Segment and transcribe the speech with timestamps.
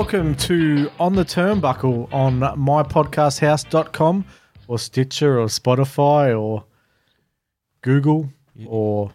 [0.00, 4.24] Welcome to On the Turnbuckle on mypodcasthouse.com
[4.66, 6.64] or Stitcher or Spotify or
[7.82, 8.32] Google
[8.66, 9.12] or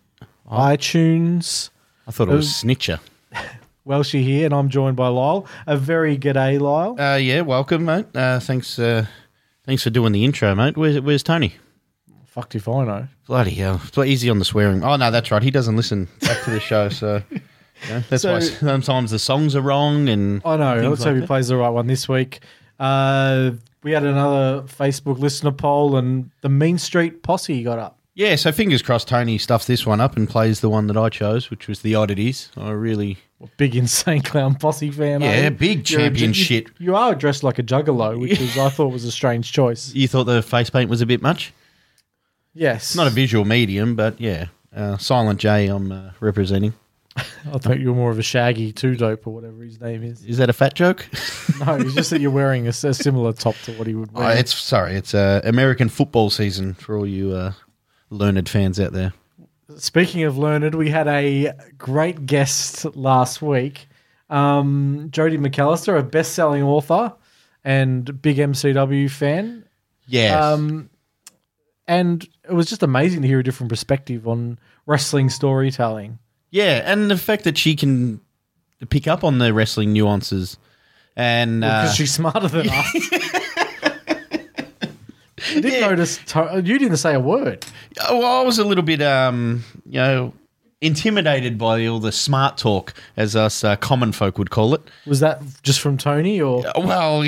[0.48, 1.72] iTunes.
[2.08, 3.00] I thought it was Snitcher.
[3.88, 5.48] Welshie here, and I'm joined by Lyle.
[5.66, 6.96] A very g'day, Lyle.
[7.02, 8.06] Uh, yeah, welcome, mate.
[8.14, 9.08] Uh, thanks, uh,
[9.66, 10.78] thanks for doing the intro, mate.
[10.78, 11.56] Where's, where's Tony?
[12.26, 13.08] Fucked if I know.
[13.26, 13.82] Bloody hell!
[13.84, 14.84] It's easy on the swearing.
[14.84, 15.42] Oh no, that's right.
[15.42, 17.24] He doesn't listen back to the show, so
[17.90, 20.10] yeah, that's So- why sometimes the songs are wrong.
[20.10, 20.90] And I know.
[20.90, 22.42] Let's like hope he plays the right one this week.
[22.80, 23.52] Uh,
[23.84, 28.00] we had another Facebook listener poll, and the Mean Street Posse got up.
[28.16, 29.08] Yeah, so fingers crossed.
[29.10, 31.96] Tony stuffs this one up and plays the one that I chose, which was the
[31.96, 32.50] oddities.
[32.56, 33.18] I really,
[33.58, 35.20] Big insane clown posse fan.
[35.22, 35.50] yeah, you?
[35.52, 36.68] big champion you- shit.
[36.80, 39.94] You are dressed like a juggalo, which is I thought was a strange choice.
[39.94, 41.54] You thought the face paint was a bit much?
[42.54, 45.68] Yes, not a visual medium, but yeah, uh, Violent J.
[45.68, 46.74] I'm uh, representing.
[47.18, 50.24] I thought you were more of a Shaggy Two Dope or whatever his name is.
[50.26, 51.08] Is that a fat joke?
[51.66, 54.36] No, it's just that you're wearing a similar top to what he would Oh, wear.
[54.38, 57.54] it's sorry, it's uh, American football season for all you uh,
[58.10, 59.14] learned fans out there.
[59.78, 63.88] Speaking of learned, we had a great guest last week.
[64.30, 67.14] Um, Jodie McAllister, a best-selling author
[67.64, 69.64] and big MCW fan.
[70.08, 70.44] Yes.
[70.44, 70.90] Um,
[71.88, 76.20] and it was just amazing to hear a different perspective on wrestling storytelling.
[76.56, 78.22] Yeah, and the fact that she can
[78.90, 80.58] pick up on the wrestling nuances
[81.16, 83.10] and uh, because she's smarter than us.
[85.56, 87.66] I did notice to- you didn't say a word.
[88.10, 90.34] oh, well, I was a little bit, um, you know,
[90.82, 94.82] intimidated by all the smart talk, as us uh, common folk would call it.
[95.06, 96.66] Was that just from Tony or?
[96.66, 97.24] Uh, Well,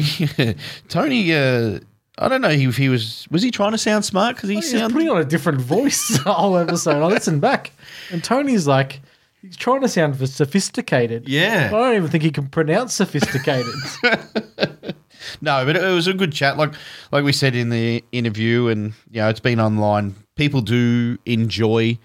[0.89, 1.79] Tony, uh,
[2.17, 4.71] I don't know if he was was he trying to sound smart because he He's
[4.71, 7.01] sounded putting on a different voice the whole episode.
[7.03, 7.71] I listened back,
[8.11, 9.01] and Tony's like,
[9.41, 11.27] he's trying to sound sophisticated.
[11.27, 11.67] Yeah.
[11.67, 13.73] I don't even think he can pronounce sophisticated.
[15.41, 16.57] No, but it was a good chat.
[16.57, 16.73] Like
[17.11, 20.15] like we said in the interview, and you know, it's been online.
[20.35, 21.97] People do enjoy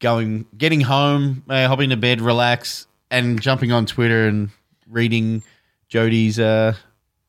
[0.00, 4.50] going, getting home, uh, hopping to bed, relax, and jumping on Twitter and
[4.90, 5.42] reading
[5.88, 6.74] Jody's uh,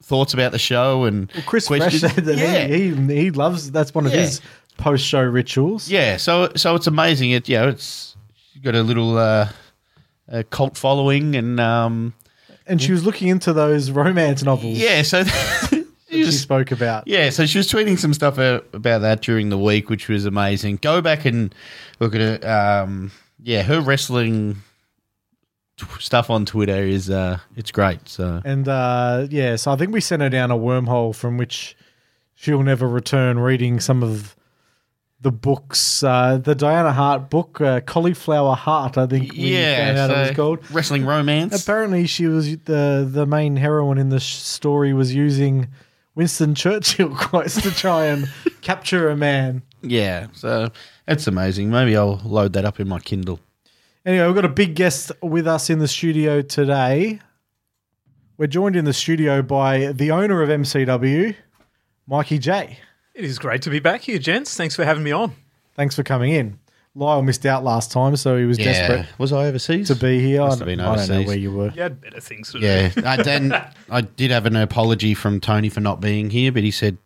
[0.02, 2.66] thoughts about the show and Chris Fresh said that yeah.
[2.68, 4.22] he, he he loves that's one of Yeah.
[4.22, 4.42] his
[4.78, 5.90] post show rituals.
[5.90, 7.32] yeah, so so it's amazing.
[7.32, 8.16] It you know, it's
[8.62, 9.50] got a little uh,
[10.32, 12.14] uh, cult following, and um,
[12.66, 15.24] And she was looking into those romance novels yeah, so.
[16.10, 17.08] she spoke about.
[17.08, 20.78] Yeah, so she was tweeting some stuff about that during the week, which was amazing.
[20.78, 21.54] Go back and
[22.00, 22.46] look at it.
[22.46, 24.58] Um, yeah, her wrestling
[25.78, 28.08] t- stuff on Twitter is uh, it's great.
[28.08, 31.76] So And uh, yeah, so I think we sent her down a wormhole from which
[32.36, 34.36] she'll never return reading some of
[35.22, 36.04] the books.
[36.04, 40.72] Uh, the Diana Hart book, uh, Cauliflower Heart, I think yeah, out it was called.
[40.72, 41.62] wrestling romance.
[41.62, 45.70] Apparently, she was the the main heroine in the story was using
[46.16, 48.30] Winston Churchill quotes to try and
[48.62, 49.64] capture a man.
[49.82, 50.70] yeah, so
[51.08, 51.70] it's amazing.
[51.70, 53.40] Maybe I'll load that up in my Kindle.
[54.06, 57.20] Anyway, we've got a big guest with us in the studio today.
[58.38, 61.36] We're joined in the studio by the owner of MCW,
[62.08, 62.80] Mikey J.
[63.18, 64.56] It is great to be back here, gents.
[64.56, 65.34] Thanks for having me on.
[65.74, 66.60] Thanks for coming in.
[66.94, 70.42] Lyle missed out last time, so he was desperate was I overseas to be here.
[70.42, 71.28] Must I, have been I don't know overseas.
[71.28, 71.72] where you were.
[71.72, 72.66] You had better things to do.
[72.68, 76.62] Yeah, I, then I did have an apology from Tony for not being here, but
[76.62, 77.00] he said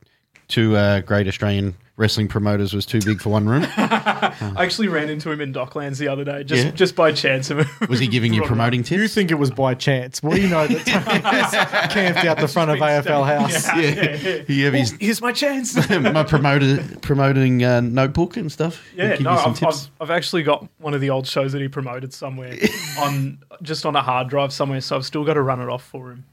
[0.50, 3.64] two uh, great Australian wrestling promoters was too big for one room.
[3.78, 6.72] I actually ran into him in Docklands the other day, just Yeah?
[6.72, 7.50] just by chance.
[7.90, 9.02] Was he giving you promoting tips?
[9.02, 10.22] You think it was by chance?
[10.24, 13.68] We know that Tony was camped out the front of AFL House.
[13.68, 14.44] Yeah, yeah, yeah.
[14.48, 15.76] He have his Oh, here's my chance.
[15.90, 18.84] my promoter promoting uh, notebook and stuff.
[18.96, 19.90] He'll Yeah, give no, you some I've, tips.
[20.00, 22.58] I've, I've actually got one of the old shows that he promoted somewhere
[23.00, 25.84] on just on a hard drive somewhere, so I've still got to run it off
[25.84, 26.26] for him.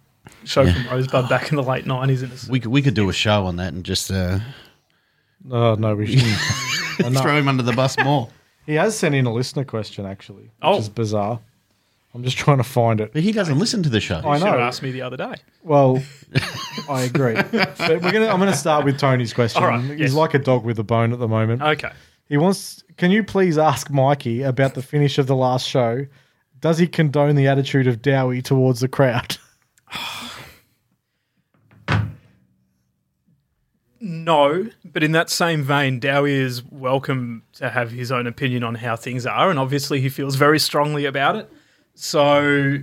[0.45, 3.09] Show from Rosebud back in the late nineties in a we could we could do
[3.09, 4.39] a show on that and just uh,
[5.51, 6.39] Oh no, we shouldn't.
[7.13, 7.21] No.
[7.21, 8.29] throw him under the bus more.
[8.67, 10.79] He has sent in a listener question actually, which Oh.
[10.79, 11.39] is bizarre.
[12.13, 13.13] I'm just trying to find it.
[13.13, 14.17] But he doesn't listen to the show.
[14.27, 14.65] I should have know.
[14.65, 15.35] asked me the other day.
[15.63, 16.03] Well,
[16.91, 17.35] I agree.
[17.35, 18.27] But we're gonna.
[18.27, 19.63] I'm gonna start with Tony's question.
[19.63, 20.13] All right, He's yes.
[20.15, 21.63] like a dog with a bone at the moment.
[21.63, 21.91] Okay.
[22.29, 22.83] He wants.
[22.97, 26.07] Can you please ask Mikey about the finish of the last show?
[26.61, 29.37] Does he condone the attitude of Dowie towards the crowd?
[34.29, 38.75] No, but in that same vein, Dowie is welcome to have his own opinion on
[38.75, 41.51] how things are, and obviously he feels very strongly about it.
[41.95, 42.81] So,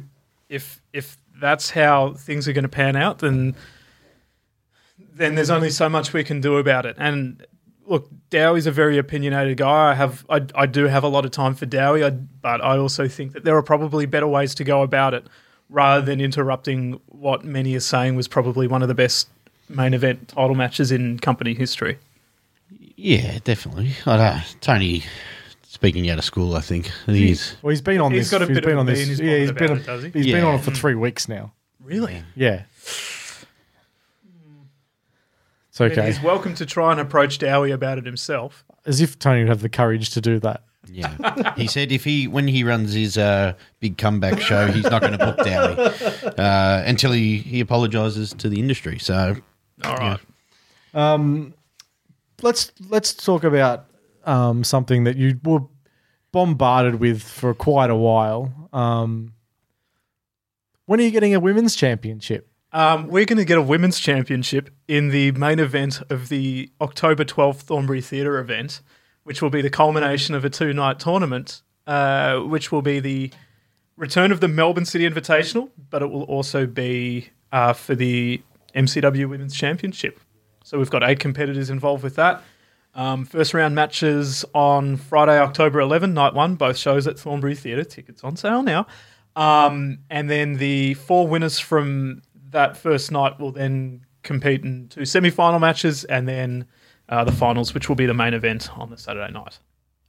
[0.50, 3.56] if if that's how things are going to pan out, then
[4.98, 6.96] then there's only so much we can do about it.
[6.98, 7.46] And
[7.86, 9.92] look, Dowie's a very opinionated guy.
[9.92, 12.80] I have I, I do have a lot of time for Dowie, I, but I
[12.80, 15.28] also think that there are probably better ways to go about it
[15.70, 19.30] rather than interrupting what many are saying was probably one of the best
[19.70, 21.98] main event title matches in company history.
[22.98, 23.92] Yeah, definitely.
[24.06, 24.42] I don't know.
[24.62, 25.04] Tony
[25.64, 26.90] speaking out of school, I think.
[27.06, 28.32] he He's Well, he's been on He's this.
[28.32, 29.08] got a he's bit been of on this.
[29.08, 29.78] his Yeah, he's bonnet been.
[29.80, 30.10] it, does he?
[30.12, 31.52] He's been on it for three weeks now.
[31.84, 32.24] Really?
[32.36, 32.64] Yeah.
[35.70, 36.06] It's I mean, okay.
[36.08, 38.64] he's welcome to try and approach Dowie about it himself.
[38.86, 40.64] As if Tony would have the courage to do that.
[40.88, 41.54] yeah.
[41.58, 45.18] he said if he when he runs his uh, big comeback show, he's not going
[45.18, 49.00] to book Dowie uh, until he he apologises to the industry.
[49.00, 49.36] So
[49.84, 50.20] All right.
[52.42, 53.86] let's let's talk about
[54.24, 55.62] um, something that you were
[56.32, 58.70] bombarded with for quite a while.
[58.74, 59.34] Um,
[60.86, 62.50] when are you getting a women's championship?
[62.72, 67.24] Um, we're going to get a women's championship in the main event of the October
[67.24, 68.82] 12th Thornbury Theatre event,
[69.24, 73.32] which will be the culmination of a two night tournament, uh, which will be the
[73.96, 78.42] return of the Melbourne City Invitational, but it will also be uh, for the
[78.76, 80.20] MCW Women's Championship.
[80.64, 82.44] So we've got eight competitors involved with that.
[82.96, 87.84] Um, first round matches on Friday, October 11, night one, both shows at Thornbury Theatre.
[87.84, 88.88] Tickets on sale now.
[89.36, 95.06] Um, and then the four winners from that first night will then compete in two
[95.06, 96.66] semi final matches and then
[97.10, 99.60] uh, the finals, which will be the main event on the Saturday night.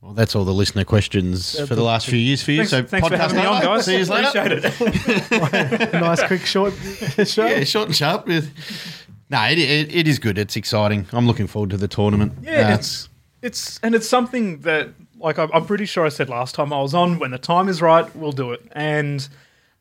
[0.06, 2.58] Well, that's all the listener questions for the last few years for you.
[2.64, 3.84] Thanks, so thanks for podcast having me on, guys.
[3.86, 4.28] See you later.
[4.68, 5.92] Appreciate it.
[6.00, 6.74] Nice, quick, short
[7.26, 7.44] show.
[7.46, 8.26] Yeah, short and sharp.
[8.28, 8.52] With
[9.28, 10.38] no, it, it, it is good.
[10.38, 11.06] It's exciting.
[11.10, 12.34] I'm looking forward to the tournament.
[12.42, 13.08] Yeah, Uh, it's
[13.42, 16.80] it's and it's something that like I'm, I'm pretty sure I said last time I
[16.80, 17.18] was on.
[17.18, 19.28] When the time is right, we'll do it, and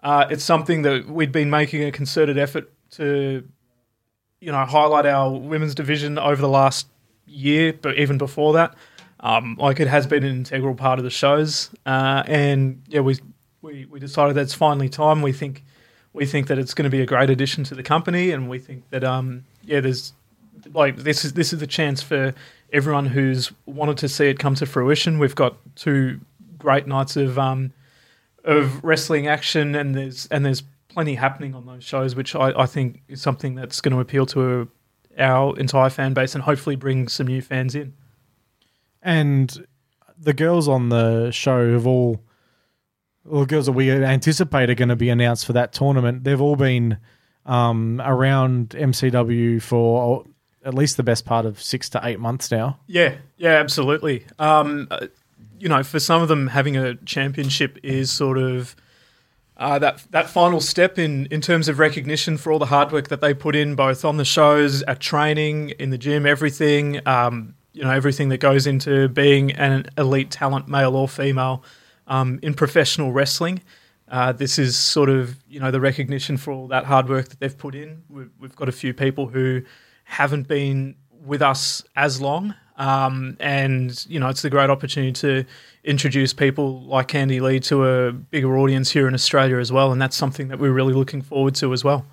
[0.02, 3.48] uh, it's something that we'd been making a concerted effort to,
[4.40, 6.88] you know, highlight our women's division over the last
[7.28, 8.74] year, but even before that,
[9.20, 13.18] um, like it has been an integral part of the shows, uh, and yeah, we
[13.62, 15.22] we we decided that it's finally time.
[15.22, 15.64] We think
[16.14, 18.60] we think that it's going to be a great addition to the company, and we
[18.60, 20.14] think that um yeah, there's
[20.74, 22.34] like this is this is the chance for
[22.72, 25.20] everyone who's wanted to see it come to fruition.
[25.20, 26.20] We've got two
[26.58, 27.74] great nights of um
[28.44, 32.66] of wrestling action, and there's and there's plenty happening on those shows, which I, I
[32.66, 34.70] think is something that's going to appeal to
[35.18, 37.94] our entire fan base and hopefully bring some new fans in.
[39.06, 39.66] And
[40.18, 42.22] the girls on the show have all,
[43.24, 46.24] well, the girls that we anticipate are going to be announced for that tournament.
[46.24, 46.98] They've all been
[47.46, 50.26] um, around MCW for
[50.66, 52.80] at least the best part of six to eight months now.
[52.88, 54.26] Yeah, yeah, absolutely.
[54.40, 55.08] Um, uh,
[55.60, 58.76] you know, for some of them, having a championship is sort of
[59.58, 63.10] uh, that that final step in in terms of recognition for all the hard work
[63.10, 67.08] that they put in, both on the shows, at training, in the gym, everything.
[67.08, 71.64] Um, you know, everything that goes into being an elite talent, male or female,
[72.08, 73.62] um, in professional wrestling.
[74.08, 77.40] Uh, this is sort of you know the recognition for all that hard work that
[77.40, 78.04] they've put in.
[78.10, 79.62] We've, we've got a few people who
[80.06, 80.96] haven't been
[81.26, 85.44] with us as long, um, and you know it's a great opportunity to
[85.84, 90.02] introduce people like Candy Lee to a bigger audience here in Australia as well, and
[90.02, 92.06] that's something that we're really looking forward to as well.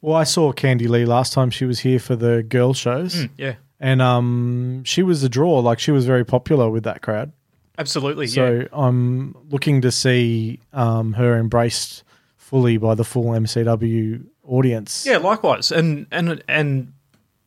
[0.00, 3.56] Well, I saw Candy Lee last time she was here for the girl shows, Yeah,
[3.80, 5.58] and um, she was a draw.
[5.60, 7.32] Like she was very popular with that crowd.
[7.78, 8.26] absolutely.
[8.26, 8.34] yeah.
[8.34, 12.04] So I'm looking to see um, her embraced
[12.36, 15.06] fully by the full MCW audience.
[15.06, 16.92] Yeah, likewise, and and and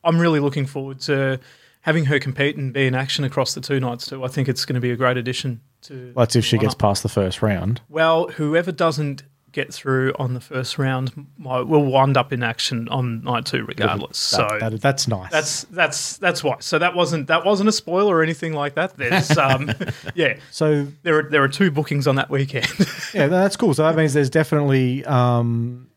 [0.02, 1.38] I'm really looking forward to
[1.82, 4.24] having her compete and be in action across the two nights too.
[4.24, 6.12] I think it's going to be a great addition to.
[6.16, 6.78] That's if she gets lineup.
[6.78, 7.80] past the first round.
[7.88, 9.22] Well, whoever doesn't
[9.54, 13.64] get through on the first round might, will wind up in action on night two,
[13.64, 14.30] regardless.
[14.32, 15.30] That- so that- that's nice.
[15.30, 16.56] that's that's that's why.
[16.60, 18.96] So that wasn't that wasn't a spoiler or anything like that.
[18.98, 19.70] There's um,
[20.14, 22.68] yeah, so there are there are two bookings on that weekend.
[23.14, 23.72] yeah, that's cool.
[23.72, 25.88] So that means there's definitely um,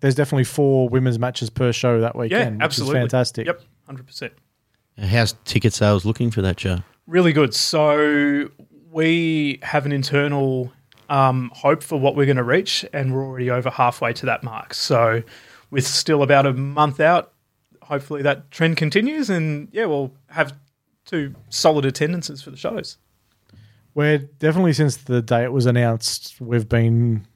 [0.00, 2.30] there's definitely four women's matches per show that weekend.
[2.32, 2.62] yeah, weekend.
[2.62, 3.46] absolutely, which is fantastic.
[3.46, 4.32] Yep, hundred percent.
[4.98, 6.80] how's ticket sales looking for that show?
[7.06, 7.54] Really good.
[7.54, 8.50] So
[8.90, 10.72] we have an internal
[11.08, 14.42] um, hope for what we're going to reach, and we're already over halfway to that
[14.42, 14.74] mark.
[14.74, 15.22] So
[15.70, 17.32] with still about a month out,
[17.82, 20.54] hopefully that trend continues, and yeah, we'll have
[21.04, 22.96] two solid attendances for the shows.
[23.94, 27.26] We're definitely since the day it was announced, we've been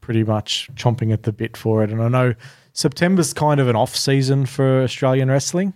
[0.00, 1.90] pretty much chomping at the bit for it.
[1.90, 2.34] And I know
[2.72, 5.74] September's kind of an off season for Australian wrestling.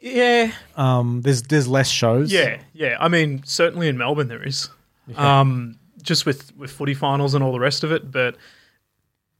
[0.00, 2.32] Yeah, Um, there's there's less shows.
[2.32, 2.96] yeah, yeah.
[2.98, 4.68] I mean, certainly in Melbourne there is,
[5.18, 8.10] um, just with with footy finals and all the rest of it.
[8.10, 8.36] But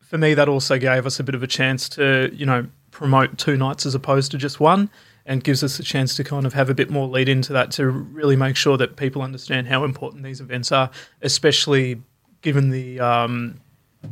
[0.01, 3.39] for me, that also gave us a bit of a chance to you know promote
[3.39, 4.91] two nights as opposed to just one,
[5.27, 7.71] and gives us a chance to kind of have a bit more lead into that
[7.73, 10.91] to really make sure that people understand how important these events are,
[11.23, 12.01] especially
[12.43, 13.61] given the um,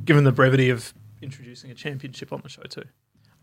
[0.04, 2.84] given the brevity of introducing a championship on the show too.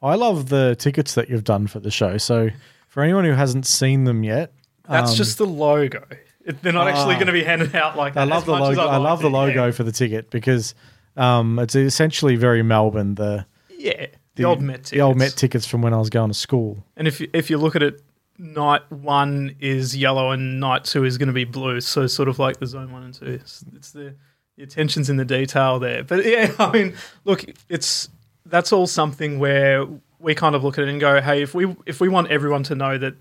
[0.01, 2.17] I love the tickets that you've done for the show.
[2.17, 2.49] So
[2.87, 4.51] for anyone who hasn't seen them yet,
[4.87, 6.03] That's um, just the logo.
[6.47, 7.19] It, they're not actually Ah.
[7.19, 8.29] going to be handed out like I that.
[8.31, 8.81] love as the much as logo.
[8.89, 9.71] I'd I like love the to, logo Yeah.
[9.71, 10.73] for the ticket because
[11.15, 13.15] um, it's essentially very Melbourne.
[13.15, 13.45] The
[13.77, 14.89] Yeah, the, old Met tickets.
[14.91, 16.83] the old Met tickets from when I was going to school.
[16.95, 18.01] And if you, if you look at it,
[18.39, 21.81] night one is yellow and night two is going to be blue.
[21.81, 23.25] So sort of like the zone one and two.
[23.25, 24.15] It's, it's the,
[24.57, 26.03] the attention's in the detail there.
[26.03, 26.93] But yeah, I mean,
[27.25, 28.09] look, it's
[28.45, 29.85] that's all something where
[30.19, 32.63] we kind of look at it and go, hey, if we if we want everyone
[32.63, 33.15] to know that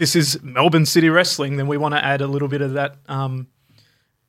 [0.00, 2.96] this is Melbourne City Wrestling, then we want to add a little bit of that
[3.06, 3.48] um,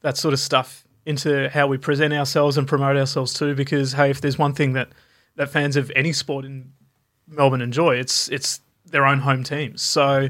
[0.01, 3.55] that sort of stuff into how we present ourselves and promote ourselves too.
[3.55, 4.89] Because hey, if there's one thing that
[5.37, 6.73] that fans of any sport in
[7.25, 9.81] Melbourne enjoy, it's it's their own home teams.
[9.81, 10.27] So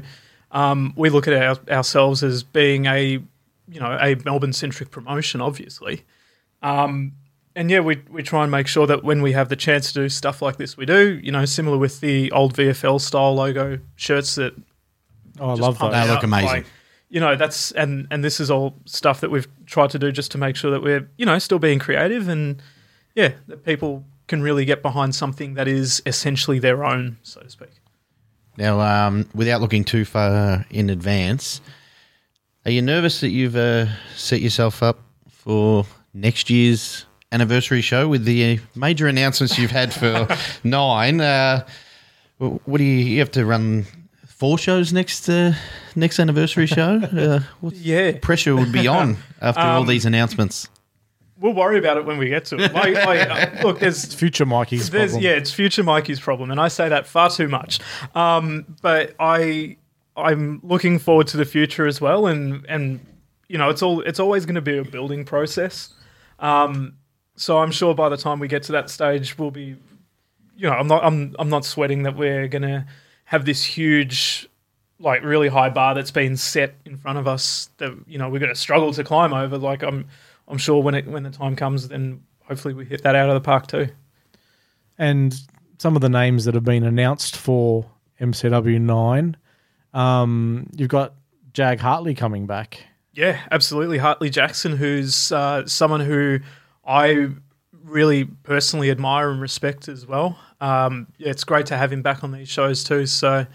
[0.52, 3.20] um, we look at our, ourselves as being a
[3.68, 6.04] you know a Melbourne centric promotion, obviously.
[6.62, 7.14] Um,
[7.56, 10.02] and yeah, we we try and make sure that when we have the chance to
[10.02, 11.18] do stuff like this, we do.
[11.20, 14.54] You know, similar with the old VFL style logo shirts that
[15.42, 16.06] Oh, I love pump those.
[16.06, 16.48] They look amazing.
[16.48, 16.66] like,
[17.08, 20.30] you know, that's and and this is all stuff that we've tried to do just
[20.32, 22.62] to make sure that we're you know still being creative and
[23.14, 27.50] yeah, that people can really get behind something that is essentially their own, so to
[27.50, 27.70] speak.
[28.56, 31.60] Now, um, without looking too far in advance,
[32.64, 35.84] are you nervous that you've uh, set yourself up for
[36.14, 40.28] next year's anniversary show with the uh, major announcements you've had for
[40.64, 41.20] nine?
[41.20, 41.66] Uh,
[42.38, 43.84] what do you, you have to run?
[44.42, 45.52] Four shows next uh,
[45.94, 47.00] next anniversary show.
[47.16, 47.38] Uh,
[47.70, 50.68] Yeah, pressure would be on after all Um, these announcements?
[51.38, 52.72] we'll worry about it when we get to it.
[52.82, 55.22] Like, like, uh, look, there's Future Mikey's There's, problem.
[55.24, 57.78] yeah, it's future Mikey's problem, and I say that far too much.
[58.16, 59.76] Um, but I,
[60.16, 62.98] I'm looking forward to the future as well, and and
[63.46, 65.94] you know, it's all it's always going to be a building process.
[66.40, 66.94] Um,
[67.36, 69.76] so I'm sure by the time we get to that stage, we'll be,
[70.56, 72.86] you know, I'm not I'm I'm not sweating that we're going to
[73.32, 74.48] have this huge.
[74.98, 78.38] Like really high bar that's been set in front of us that you know we're
[78.38, 79.58] going to struggle to climb over.
[79.58, 80.06] Like I'm,
[80.46, 83.34] I'm sure when it when the time comes, then hopefully we hit that out of
[83.34, 83.88] the park too.
[84.98, 85.34] and
[85.78, 87.84] some of the names that have been announced for
[88.20, 89.36] MCW nine.
[89.92, 91.14] Um, you've got
[91.52, 92.84] Jag Hartley coming back.
[93.12, 93.98] Yeah, absolutely.
[93.98, 96.38] Hartley Jackson, who's uh, someone who
[96.86, 97.30] I
[97.84, 100.38] really personally admire and respect as well.
[100.60, 103.06] Um, it's great to have him back on these shows too.
[103.06, 103.46] So,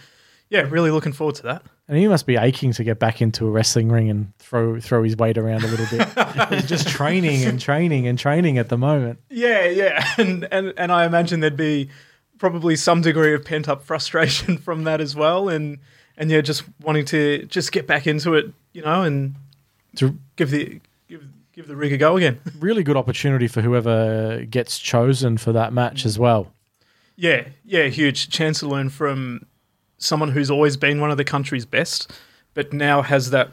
[0.50, 1.64] yeah, really looking forward to that.
[1.90, 5.04] And he must be aching to get back into a wrestling ring and throw throw
[5.04, 6.50] his weight around a little bit.
[6.54, 9.20] He's just training and training and training at the moment.
[9.30, 11.90] Yeah, yeah, and and and I imagine there'd be
[12.40, 15.78] probably some degree of pent up frustration from that as well, and
[16.18, 19.36] and yeah, just wanting to just get back into it, you know, and
[19.96, 20.82] To give the
[21.58, 22.40] give the rig a go again.
[22.60, 26.54] really good opportunity for whoever gets chosen for that match as well.
[27.16, 29.48] Yeah, yeah, huge chance to learn from
[29.98, 32.14] someone who's always been one of the country's best,
[32.54, 33.50] but now has that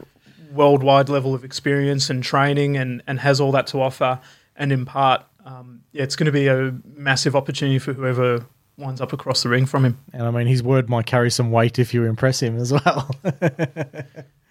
[0.51, 4.19] worldwide level of experience and training and, and has all that to offer
[4.55, 5.25] and impart.
[5.43, 8.45] Um, yeah, it's going to be a massive opportunity for whoever
[8.77, 9.97] winds up across the ring from him.
[10.13, 13.09] And I mean, his word might carry some weight if you impress him as well.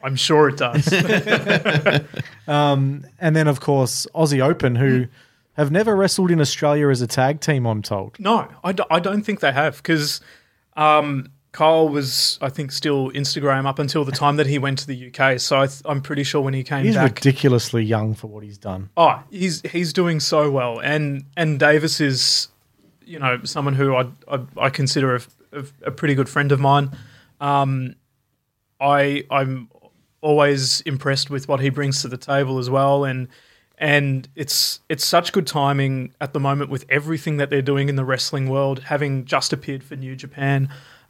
[0.04, 0.86] I'm sure it does.
[2.46, 5.06] and then, of course, Aussie Open, who
[5.54, 8.18] have never wrestled in Australia as a tag team, I'm told.
[8.20, 10.20] no, I, do, I don't think they have because
[10.76, 14.86] um, Kyle was, I think, still Instagram up until the time that he went to
[14.86, 15.40] the UK.
[15.40, 17.14] So I th- I'm pretty sure when he came He's back.
[17.14, 18.90] ridiculously young for what he's done.
[18.96, 22.48] Oh, he's he's doing so well, and and Davis is,
[23.06, 25.20] you know, someone who I I, I consider a,
[25.52, 26.90] a, a pretty good friend of mine.
[27.40, 27.94] Um,
[28.80, 29.68] I I'm
[30.24, 33.28] always impressed with what he brings to the table as well, and
[33.76, 37.96] and it's it's such good timing at the moment with everything that they're doing in
[37.96, 40.68] the wrestling world, having just appeared for New Japan.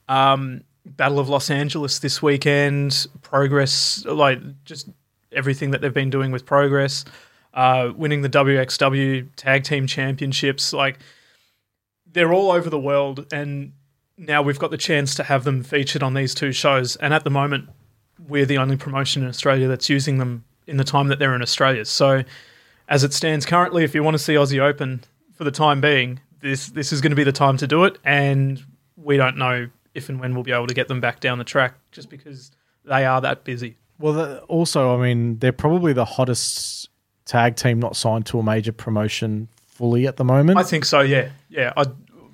[0.09, 4.89] Um, Battle of Los Angeles this weekend, progress, like just
[5.33, 7.05] everything that they've been doing with progress,
[7.55, 10.73] uh, winning the WXW Tag Team Championships.
[10.73, 10.99] Like,
[12.13, 13.73] they're all over the world, and
[14.19, 16.97] now we've got the chance to have them featured on these two shows.
[16.97, 17.71] And at the moment,
[18.29, 21.43] we're the only promotion in Australia that's using them in the time that they're in
[21.43, 21.85] Australia.
[21.85, 22.23] So,
[22.89, 26.21] as it stands currently, if you want to see Aussie Open for the time being,
[26.41, 27.99] this this is going to be the time to do it.
[28.05, 28.63] And
[28.97, 31.45] we don't know if and when we'll be able to get them back down the
[31.45, 32.51] track, just because
[32.85, 33.77] they are that busy.
[33.99, 36.89] Well, also, I mean, they're probably the hottest
[37.25, 40.59] tag team not signed to a major promotion fully at the moment.
[40.59, 41.01] I think so.
[41.01, 41.73] Yeah, yeah.
[41.77, 41.87] I,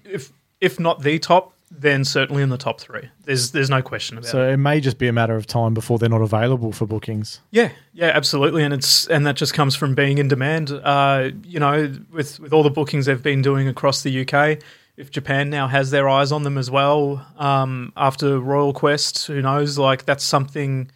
[0.05, 3.09] if if not the top, then certainly in the top three.
[3.25, 4.49] There's there's no question about So it.
[4.49, 7.41] So it may just be a matter of time before they're not available for bookings.
[7.51, 10.71] Yeah, yeah, absolutely, and it's and that just comes from being in demand.
[10.71, 14.59] Uh, you know, with with all the bookings they've been doing across the UK.
[14.97, 19.41] If Japan now has their eyes on them as well, um, after Royal Quest, who
[19.41, 19.79] knows?
[19.79, 20.91] Like that's something,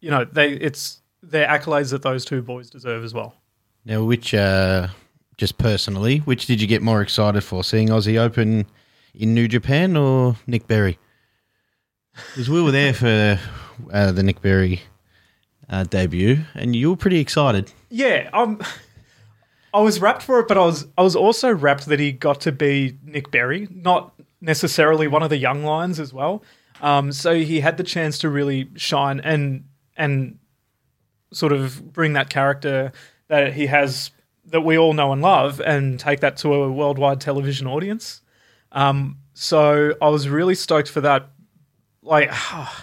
[0.00, 3.36] you know, they it's their accolades that those two boys deserve as well.
[3.86, 4.88] Now, which, uh,
[5.38, 7.64] just personally, which did you get more excited for?
[7.64, 8.66] Seeing Aussie Open
[9.14, 10.98] in New Japan or Nick Berry?
[12.14, 13.38] Because we were there for
[13.92, 14.80] uh, the Nick Berry
[15.68, 17.72] uh, debut, and you were pretty excited.
[17.88, 18.60] Yeah, um,
[19.72, 22.40] I was rapt for it, but I was I was also rapt that he got
[22.42, 26.42] to be Nick Berry, not necessarily one of the young lions as well.
[26.80, 29.64] Um, so he had the chance to really shine and
[29.96, 30.38] and
[31.32, 32.92] sort of bring that character
[33.28, 34.10] that he has
[34.46, 38.22] that we all know and love, and take that to a worldwide television audience.
[38.72, 41.30] Um, so I was really stoked for that.
[42.02, 42.30] Like,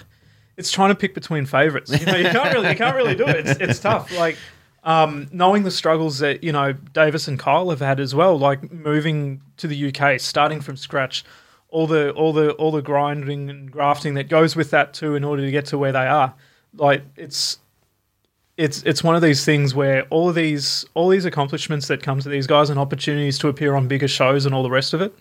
[0.57, 1.91] it's trying to pick between favorites.
[1.91, 3.47] You know, you can't really, you can't really do it.
[3.47, 4.15] It's, it's tough.
[4.17, 4.37] Like,
[4.83, 8.71] um, knowing the struggles that you know Davis and Kyle have had as well, like
[8.71, 11.25] moving to the UK, starting from scratch,
[11.69, 15.23] all the all the all the grinding and grafting that goes with that too, in
[15.23, 16.33] order to get to where they are.
[16.73, 17.59] Like, it's
[18.55, 22.19] it's it's one of these things where all of these all these accomplishments that come
[22.21, 25.01] to these guys and opportunities to appear on bigger shows and all the rest of
[25.01, 25.13] it,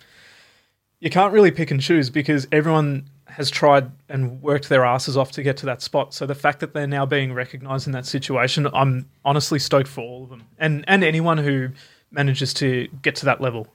[1.00, 5.30] you can't really pick and choose because everyone has tried and worked their asses off
[5.32, 6.14] to get to that spot.
[6.14, 10.00] So the fact that they're now being recognised in that situation, I'm honestly stoked for
[10.00, 11.68] all of them and and anyone who
[12.10, 13.66] manages to get to that level.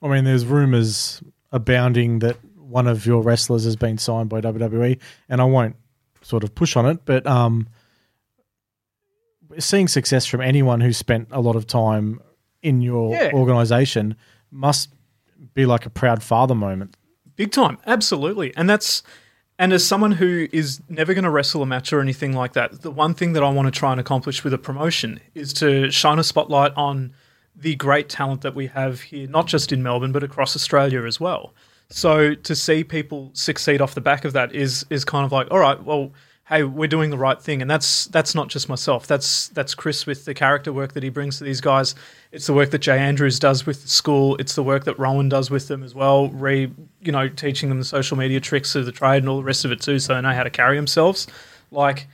[0.00, 5.00] I mean, there's rumors abounding that one of your wrestlers has been signed by WWE,
[5.28, 5.74] and I won't
[6.22, 7.66] sort of push on it, but um,
[9.58, 12.20] seeing success from anyone who spent a lot of time
[12.62, 13.30] in your Yeah.
[13.32, 14.16] organization
[14.50, 14.90] must
[15.54, 16.96] be like a proud father moment.
[17.36, 18.54] Big time, absolutely.
[18.56, 19.02] And that's
[19.58, 22.82] and as someone who is never going to wrestle a match or anything like that,
[22.82, 25.90] the one thing that I want to try and accomplish with a promotion is to
[25.90, 27.12] shine a spotlight on
[27.56, 31.18] the great talent that we have here, not just in Melbourne but across Australia as
[31.18, 31.54] well.
[31.90, 35.48] So to see people succeed off the back of that is is kind of like,
[35.50, 36.12] all right, well,
[36.48, 39.06] hey, we're doing the right thing, and that's that's not just myself.
[39.06, 41.94] That's that's Chris with the character work that he brings to these guys.
[42.32, 44.36] It's the work that Jay Andrews does with the school.
[44.36, 46.28] It's the work that Rowan does with them as well.
[46.28, 49.44] Re, you know, teaching them the social media tricks of the trade and all the
[49.44, 51.26] rest of it too, so they know how to carry themselves.
[51.70, 52.06] Like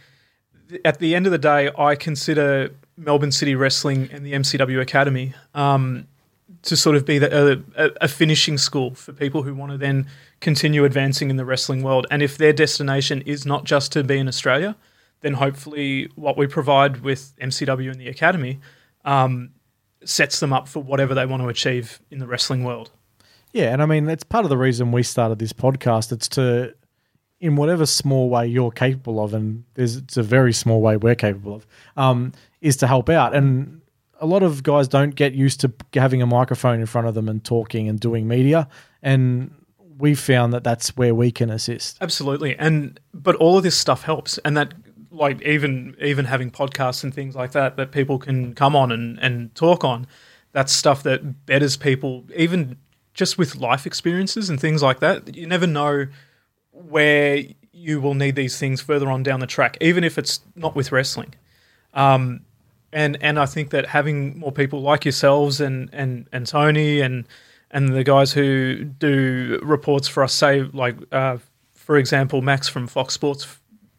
[0.84, 5.34] at the end of the day, I consider Melbourne City Wrestling and the MCW Academy
[5.54, 6.06] um,
[6.64, 10.06] to sort of be the, a, a finishing school for people who want to then
[10.40, 12.06] continue advancing in the wrestling world.
[12.10, 14.76] And if their destination is not just to be in Australia,
[15.20, 18.60] then hopefully what we provide with MCW and the Academy
[19.04, 19.50] um,
[20.04, 22.90] sets them up for whatever they want to achieve in the wrestling world.
[23.52, 26.12] Yeah, and I mean that's part of the reason we started this podcast.
[26.12, 26.74] It's to,
[27.40, 31.14] in whatever small way you're capable of, and there's it's a very small way we're
[31.14, 33.34] capable of, um, is to help out.
[33.34, 33.80] And
[34.24, 37.28] a lot of guys don't get used to having a microphone in front of them
[37.28, 38.66] and talking and doing media,
[39.02, 39.54] and
[39.98, 41.98] we found that that's where we can assist.
[42.00, 44.72] Absolutely, and but all of this stuff helps, and that
[45.10, 49.18] like even even having podcasts and things like that that people can come on and
[49.20, 50.06] and talk on.
[50.52, 52.78] That's stuff that betters people, even
[53.12, 55.36] just with life experiences and things like that.
[55.36, 56.06] You never know
[56.70, 60.74] where you will need these things further on down the track, even if it's not
[60.74, 61.34] with wrestling.
[61.92, 62.40] Um,
[62.94, 67.26] and and I think that having more people like yourselves and and and Tony and
[67.70, 71.36] and the guys who do reports for us, say like uh,
[71.74, 73.46] for example Max from Fox Sports,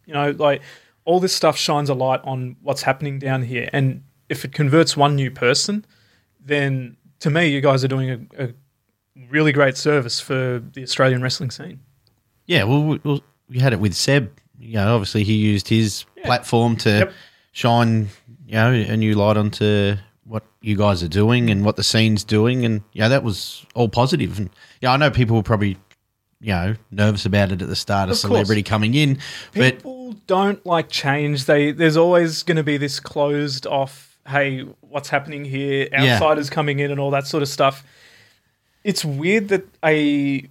[0.06, 0.62] you know, like
[1.04, 4.96] all this stuff shines a light on what's happening down here, and if it converts
[4.96, 5.84] one new person,
[6.44, 8.48] then to me you guys are doing a, a
[9.30, 11.80] really great service for the Australian wrestling scene.
[12.46, 14.30] Yeah, well, we, well, we had it with Seb.
[14.58, 17.12] You know, obviously he used his platform to Yep.
[17.52, 18.08] shine,
[18.46, 22.24] you know, a new light onto what you guys are doing and what the scene's
[22.24, 24.38] doing, and yeah, that was all positive.
[24.38, 25.76] And yeah, I know people were probably,
[26.40, 28.20] you know, nervous about it at the start, a Of course.
[28.22, 29.18] celebrity coming in,
[29.54, 31.44] but People don't like change.
[31.46, 34.18] They there's always going to be this closed off.
[34.26, 35.88] Hey, what's happening here?
[35.92, 36.14] Yeah.
[36.14, 37.84] Outsiders coming in and all that sort of stuff.
[38.82, 40.48] It's weird that a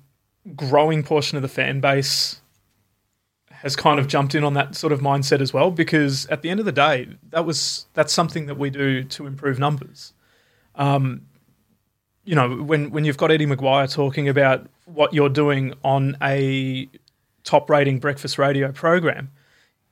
[0.55, 2.39] growing portion of the fan base
[3.65, 5.71] has kind of jumped in on that sort of mindset as well.
[5.71, 9.25] Because at the end of the day, that was that's something that we do to
[9.25, 10.13] improve numbers.
[10.75, 11.23] Um,
[12.23, 16.87] you know, when when you've got Eddie McGuire talking about what you're doing on a
[17.43, 19.31] top rating breakfast radio program,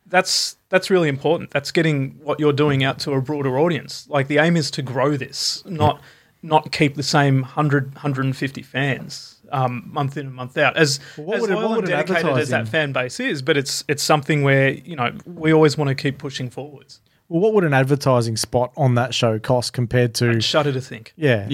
[0.05, 1.49] that's that's really important.
[1.49, 4.07] That's getting what you're doing out to a broader audience.
[4.07, 5.99] Like the aim is to grow this, not
[6.43, 9.32] not keep the same 100 150 fans.
[9.53, 10.75] Um, month in and month out.
[10.75, 14.03] As, what as it- loyal and dedicated as that fan base is, but it's it's
[14.03, 16.99] something where you know we always want to keep pushing forwards.
[17.29, 20.41] Well, what would an advertising spot on that show cost compared to?
[20.41, 21.13] Shudder to think.
[21.17, 21.47] Yeah.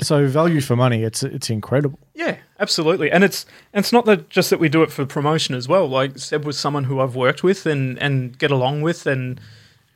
[0.00, 1.98] so value for money, it's it's incredible.
[2.14, 3.10] Yeah, absolutely.
[3.10, 5.88] And it's and it's not that just that we do it for promotion as well.
[5.88, 9.40] Like Seb was someone who I've worked with and and get along with and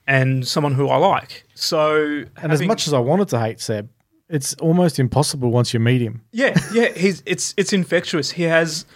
[0.07, 1.44] and someone who I like.
[1.55, 3.88] So And as much as I wanted to hate Seb,
[4.29, 6.23] it's almost impossible once you meet him.
[6.33, 8.33] yeah, yeah, he's it's it's infectious.
[8.33, 8.87] He has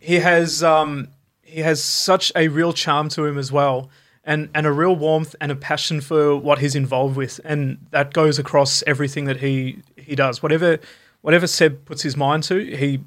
[0.00, 1.08] he has um
[1.42, 3.90] he has such a real charm to him as well.
[4.26, 8.14] And, and a real warmth and a passion for what he's involved with, and that
[8.14, 10.42] goes across everything that he he does.
[10.42, 10.78] Whatever
[11.20, 13.00] whatever Seb puts his mind to, he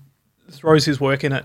[0.52, 1.44] throws his work in it.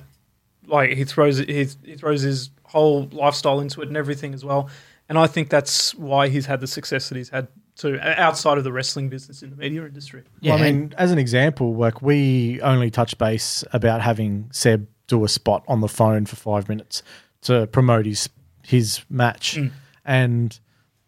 [0.66, 4.68] Like he throws he, he throws his whole lifestyle into it and everything as well.
[5.08, 8.64] And I think that's why he's had the success that he's had too, outside of
[8.64, 10.22] the wrestling business in the media industry.
[10.40, 14.86] Yeah, Well, I mean, as an example, like we only touch base about having Seb
[15.08, 17.02] do a spot on the phone for five minutes
[17.42, 18.28] to promote his
[18.64, 19.70] his match, Mm.
[20.04, 20.60] and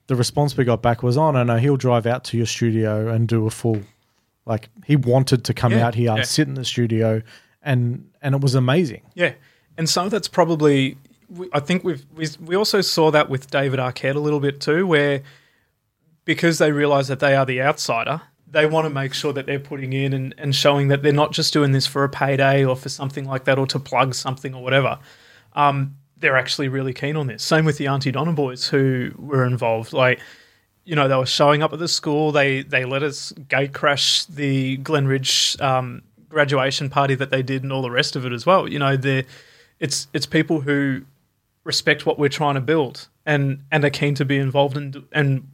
[0.09, 3.09] the response we got back was, "Oh no, no, he'll drive out to your studio
[3.09, 3.81] and do a full."
[4.47, 6.23] Like he wanted to come Yeah, out here, yeah.
[6.25, 7.23] sit in the studio,
[7.63, 9.03] and and it was amazing.
[9.15, 9.33] Yeah,
[9.79, 10.99] and some of that's probably.
[11.53, 14.87] I think we've we, we also saw that with David Arquette a little bit too,
[14.87, 15.23] where
[16.25, 18.23] because they realise that they are the outsider,
[18.55, 21.33] they want to make sure that they're putting in and, and showing that they're not
[21.33, 24.55] just doing this for a payday or for something like that or to plug something
[24.55, 24.99] or whatever.
[25.55, 27.43] Um, they're actually really keen on this.
[27.43, 29.93] Same with the Aunty Donna boys who were involved.
[29.93, 30.21] Like,
[30.85, 32.33] you know, they were showing up at the school.
[32.33, 37.73] They they let us gate crash the Glenridge um, graduation party that they did and
[37.73, 38.69] all the rest of it as well.
[38.69, 39.25] You know, they
[39.81, 41.03] it's it's people who
[41.65, 45.49] respect what we're trying to build and and are keen to be involved and and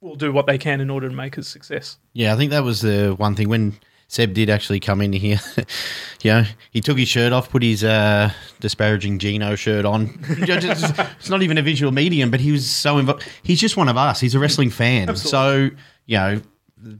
[0.00, 1.98] will do what they can in order to make it a success.
[2.12, 3.74] Yeah, I think that was the one thing when
[4.08, 5.40] Seb did actually come in here.
[6.22, 8.30] you know, he took his shirt off, put his uh,
[8.60, 10.18] disparaging Gino shirt on.
[10.28, 13.28] it's not even a visual medium, but he was so involved.
[13.42, 14.20] He's just one of us.
[14.20, 15.14] He's a wrestling fan.
[15.16, 15.70] So,
[16.06, 16.40] you know,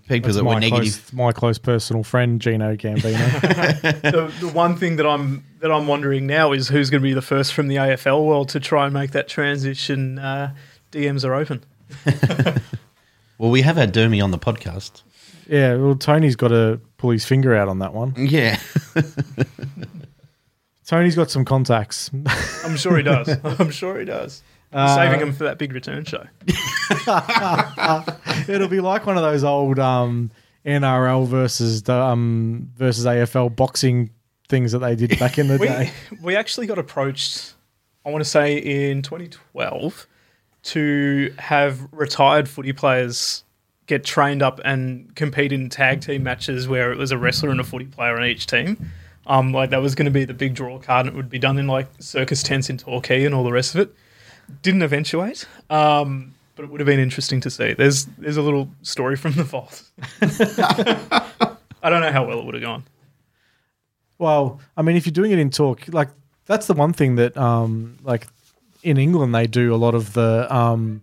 [0.09, 0.81] people That's that were my negative.
[0.81, 3.03] close, my close personal friend Gino Gambino.
[4.03, 7.15] the, the one thing that I'm that I'm wondering now is who's going to be
[7.15, 10.19] the first from the AFL world to try and make that transition.
[10.19, 10.55] Uh,
[10.93, 11.65] DMs are open.
[13.39, 15.03] Well, we have had Dermy on the podcast.
[15.49, 18.15] yeah, well, Tony's got to pull his finger out on that one.
[18.17, 18.59] Yeah.
[20.87, 22.11] Tony's got some contacts.
[22.65, 23.29] I'm sure he does.
[23.61, 24.43] I'm sure he does.
[24.73, 26.27] Uh, Saving him for that big return show.
[28.53, 30.31] It'll be like one of those old um,
[30.67, 34.11] NRL versus um, versus AFL boxing
[34.49, 35.91] things that they did back in the we, day.
[36.23, 37.55] we actually got approached,
[38.05, 40.07] I want to say in 2012,
[40.69, 43.45] to have retired footy players
[43.87, 47.59] get trained up and compete in tag team matches where it was a wrestler and
[47.59, 48.91] a footy player on each team.
[49.27, 51.39] Um, like that was going to be the big draw card, and it would be
[51.39, 53.95] done in like circus tents in Torquay and all the rest of it.
[54.63, 57.75] Didn't eventuate, um, but it would have been interesting to see.
[57.75, 59.83] There's there's a little story from the vault.
[61.83, 62.85] I don't know how well it would have gone.
[64.19, 66.09] Well, I mean, if you're doing it in talk, like
[66.47, 68.27] that's the one thing that, um, like
[68.83, 71.03] in England, they do a lot of the um,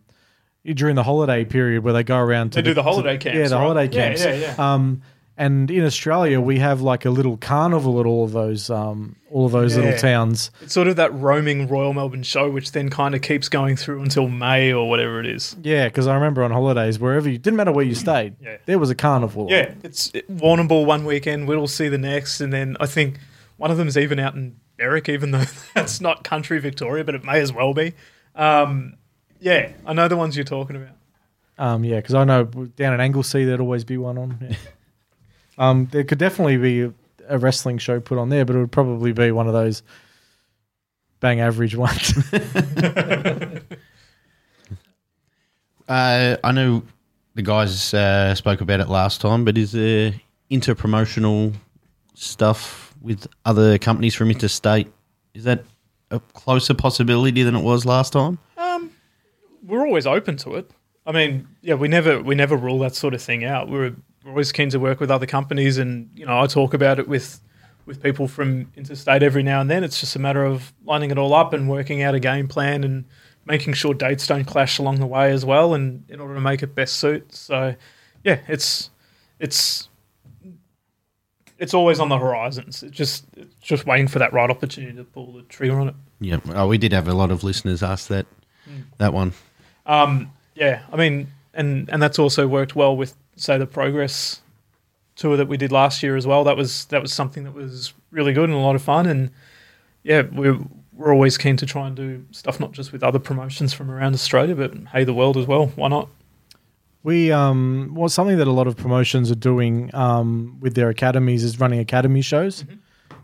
[0.65, 3.47] during the holiday period where they go around to They do the holiday camps, Yeah,
[3.47, 3.61] the right?
[3.61, 4.25] holiday Yeah, camps.
[4.25, 4.73] yeah, yeah.
[4.73, 5.01] Um,
[5.38, 9.45] and in Australia, we have like a little carnival at all of those, um, all
[9.45, 9.83] of those Yeah.
[9.83, 10.49] little towns.
[10.61, 14.01] It's sort of that roaming Royal Melbourne show, which then kind of keeps going through
[14.01, 15.55] until May or whatever it is.
[15.61, 18.57] Yeah, because I remember on holidays, wherever you didn't matter where you stayed, Yeah.
[18.65, 19.47] there was a carnival.
[19.49, 23.19] Yeah, it's it, Warrnambool one weekend, Whittlesea the next, and then I think
[23.57, 27.15] one of them is even out in Berwick, even though that's not country Victoria, but
[27.15, 27.93] it may as well be.
[28.35, 28.95] Um,
[29.39, 30.95] yeah, I know the ones you're talking about.
[31.57, 34.38] Um, yeah, because I know down at Anglesea there'd always be one on.
[34.41, 34.55] Yeah.
[35.57, 36.93] um, there could definitely be a,
[37.29, 39.83] a wrestling show put on there, but it would probably be one of those
[41.19, 42.13] bang average ones.
[45.88, 46.83] Uh, I know
[47.35, 50.13] the guys uh, spoke about it last time, but is there
[50.49, 51.53] interpromotional
[52.15, 54.91] stuff with other companies from interstate?
[55.34, 55.63] Is that
[56.12, 58.39] a closer possibility than it was last time?
[58.58, 58.91] Um,
[59.63, 60.72] we're always open to it.
[61.06, 63.70] I mean, yeah, we never we never rule that sort of thing out.
[63.70, 67.00] We're, we're always keen to work with other companies, and you know, I talk about
[67.00, 67.39] it with
[67.86, 69.84] with people from interstate every now and then.
[69.84, 72.84] It's just a matter of lining it all up and working out a game plan
[72.84, 73.06] and
[73.46, 76.63] making sure dates don't clash along the way as well, and in order to make
[76.63, 77.36] it best suit.
[77.36, 77.76] So,
[78.24, 78.89] yeah, it's
[79.39, 79.89] it's
[81.65, 82.84] it's always on the horizons.
[82.84, 85.95] It's just it's just waiting for that right opportunity to pull the trigger on it.
[86.21, 88.28] Yeah, oh, we did have a lot of listeners ask that
[88.99, 89.34] that one.
[89.88, 94.41] Um, yeah, I mean, and and that's also worked well with say the progress
[95.15, 96.43] tour that we did last year as well.
[96.43, 99.08] That was that was something that was really good and a lot of fun.
[99.08, 99.32] And
[100.04, 100.60] yeah, we're
[100.93, 104.13] we're always keen to try and do stuff not just with other promotions from around
[104.13, 105.67] Australia, but hey, the world as well.
[105.75, 106.10] Why not?
[107.06, 111.44] We um, well, something that a lot of promotions are doing um, with their academies
[111.44, 112.63] is running academy shows.
[112.63, 112.76] Mm-hmm.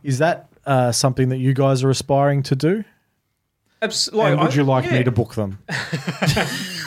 [0.04, 2.84] Is that uh, something that you guys are aspiring to do?
[3.82, 5.00] Abs- and would you like yeah.
[5.00, 5.58] me to book them?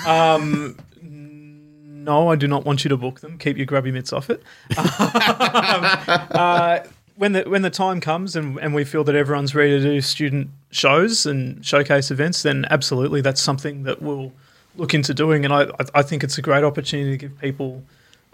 [0.07, 3.39] Um, no, I do not want you to book them.
[3.39, 4.43] Keep your grubby mitts off it.
[4.79, 6.81] Um, uh,
[7.17, 10.01] when the when the time comes and, and we feel that everyone's ready to do
[10.03, 14.33] student shows and showcase events, then absolutely that's something that we'll
[14.77, 15.45] look into doing.
[15.45, 17.83] And I I- think it's a great opportunity to give people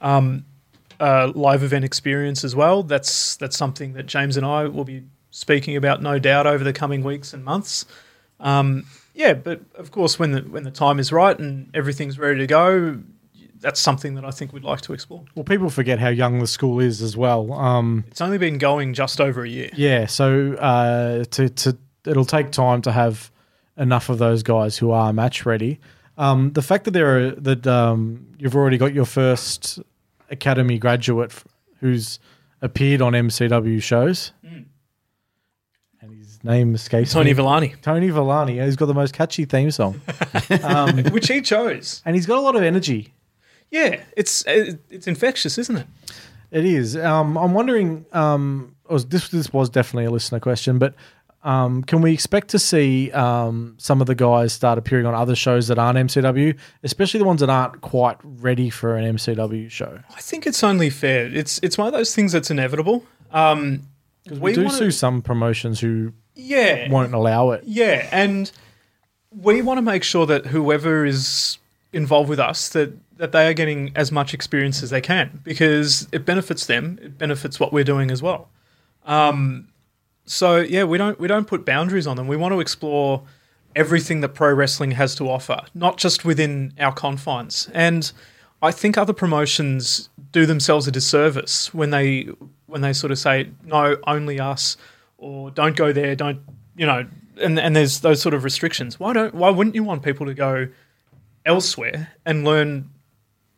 [0.01, 0.45] um,
[0.99, 2.83] a live event experience as well.
[2.83, 6.73] That's that's something that James and I will be speaking about, no doubt, over the
[6.73, 7.87] coming weeks and months.
[8.41, 12.39] Um, yeah, but of course, when the when the time is right and everything's ready
[12.39, 12.99] to go,
[13.61, 15.25] that's something that I think we'd like to explore.
[15.35, 17.53] Well, people forget how young the school is as well.
[17.53, 19.69] Um, It's only been going just over a year.
[19.75, 21.77] yeah, so uh, to to
[22.07, 23.31] it'll take time to have
[23.77, 25.79] enough of those guys who are match ready.
[26.21, 29.79] Um, the fact that there are that um, you've already got your first
[30.31, 31.47] academy graduate f-
[31.81, 32.19] who's
[32.61, 37.33] appeared on MCW shows, and his name escapes Tony me.
[37.35, 38.63] Villani, Tony Villani.
[38.63, 40.01] He's got the most catchy theme song,
[40.63, 42.03] um, which he chose.
[42.05, 43.15] and he's got a lot of energy.
[43.71, 45.87] Yeah, it's it's infectious, isn't it?
[46.51, 46.97] It is.
[46.97, 48.05] Um, I'm wondering.
[48.13, 50.95] Um, was this this was definitely a listener question, but
[51.43, 55.35] um, can we expect to see um, some of the guys start appearing on other
[55.35, 60.01] shows that aren't MCW, especially the ones that aren't quite ready for an MCW show?
[60.15, 61.27] I think it's only fair.
[61.27, 63.05] It's it's one of those things that's inevitable.
[63.33, 63.83] Um,
[64.31, 67.63] We, do wanna- see some promotions who yeah, won't allow it.
[67.65, 68.51] Yeah, and
[69.31, 71.59] we want to make sure that whoever is
[71.93, 76.09] involved with us that that they are getting as much experience as they can because
[76.13, 76.99] it benefits them.
[77.03, 78.49] It benefits what we're doing as well.
[79.05, 79.69] Um,
[80.31, 82.29] so yeah, we don't we don't put boundaries on them.
[82.29, 83.25] We want to explore
[83.75, 87.69] everything that pro wrestling has to offer, not just within our confines.
[87.75, 88.11] And
[88.63, 92.29] I think other promotions do themselves a disservice when they
[92.67, 94.77] when they sort of say no, only us,
[95.19, 96.41] or don't go there, don't
[96.77, 97.07] you know?
[97.43, 99.01] And and there's those sort of restrictions.
[99.01, 100.69] Why don't why wouldn't you want people to go
[101.45, 102.89] elsewhere and learn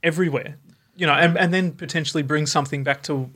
[0.02, 0.56] everywhere?
[0.96, 3.30] You know, and, and then potentially bring something back to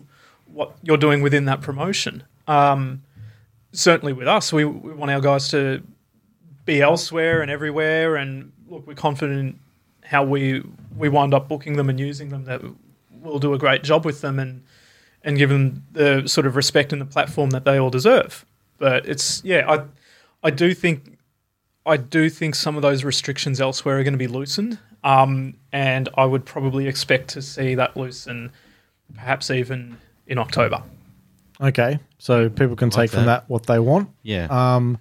[0.47, 2.23] what you're doing within that promotion.
[2.47, 3.03] Um,
[3.77, 5.83] certainly with us, we, we want our guys to
[6.65, 8.17] be elsewhere and everywhere.
[8.17, 9.61] And look, we're confident in
[10.05, 10.63] how we
[10.97, 12.45] we wind up booking them and using them.
[12.45, 12.63] That
[13.21, 14.63] we'll do a great job with them and
[15.23, 18.45] and give them the sort of respect and the platform that they all deserve.
[18.79, 19.85] But it's yeah, I
[20.43, 21.19] I do think
[21.85, 24.79] I do think some of those restrictions elsewhere are going to be loosened.
[25.05, 28.51] Um, and I would probably expect to see that loosen
[29.15, 30.83] perhaps even in October.
[31.61, 33.43] Okay, so people can take from that.
[33.43, 34.11] that what they want.
[34.23, 34.47] Yeah.
[34.51, 34.99] Um,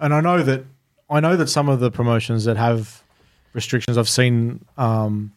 [0.00, 0.64] and I know that
[1.10, 3.02] I know that some of the promotions that have
[3.52, 5.32] restrictions, I've seen, um,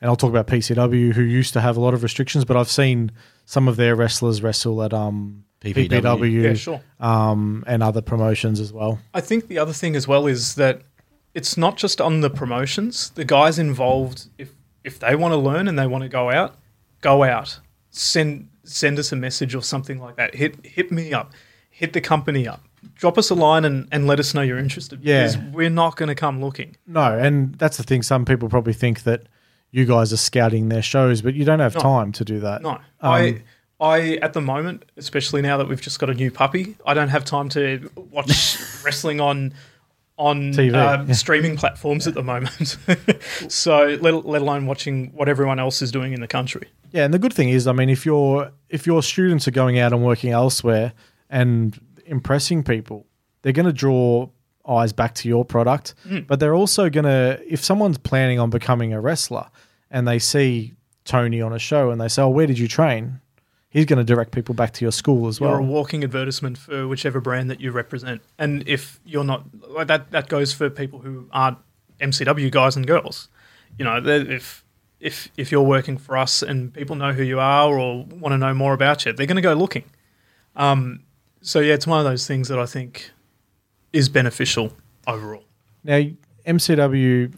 [0.00, 2.68] and I'll talk about PCW, who used to have a lot of restrictions, but I've
[2.70, 3.10] seen
[3.46, 5.88] some of their wrestlers wrestle at um, PPW.
[5.88, 6.80] PPW, Yeah, sure.
[7.00, 8.98] um, and other promotions as well.
[9.14, 10.82] I think the other thing as well is that
[11.34, 13.10] it's not just on the promotions.
[13.10, 14.50] The guys involved, if
[14.84, 16.56] if they want to learn and they want to go out,
[17.00, 17.60] go out.
[17.90, 20.34] Send send us a message or something like that.
[20.34, 21.32] Hit hit me up.
[21.70, 22.62] Hit the company up.
[22.96, 25.00] Drop us a line and, and let us know you're interested.
[25.02, 25.26] Yeah.
[25.28, 26.76] Because we're not going to come looking.
[26.86, 28.02] No, and that's the thing.
[28.02, 29.22] Some people probably think that
[29.70, 31.80] you guys are scouting their shows, but you don't have No.
[31.80, 32.60] time to do that.
[32.62, 32.70] No.
[32.72, 33.42] Um, I
[33.80, 37.08] I at the moment, especially now that we've just got a new puppy, I don't
[37.08, 39.54] have time to watch wrestling on
[40.22, 41.12] on TV, uh, yeah.
[41.12, 42.78] streaming platforms at the moment.
[43.48, 46.68] so let, let alone watching what everyone else is doing in the country.
[46.92, 49.78] Yeah, and the good thing is, I mean, if your if your students are going
[49.78, 50.92] out and working elsewhere
[51.28, 53.06] and impressing people,
[53.42, 54.28] they're going to draw
[54.68, 55.94] eyes back to your product.
[56.26, 59.48] But they're also going to, if someone's planning on becoming a wrestler
[59.90, 63.20] and they see Tony on a show and they say, "Oh, where did you train?"
[63.72, 65.52] He's going to direct people back to your school as well.
[65.52, 68.20] You're a walking advertisement for whichever brand that you represent.
[68.38, 71.56] And if you're not like that, that goes for people who aren't
[71.98, 73.28] MCW guys and girls.
[73.78, 74.62] You know, if
[75.00, 78.36] if if you're working for us and people know who you are or want to
[78.36, 79.84] know more about you, they're going to go looking.
[80.54, 81.00] Um,
[81.40, 83.10] so yeah, it's one of those things that I think
[83.94, 84.74] is beneficial
[85.06, 85.44] overall.
[85.82, 86.02] Now,
[86.46, 87.34] MCW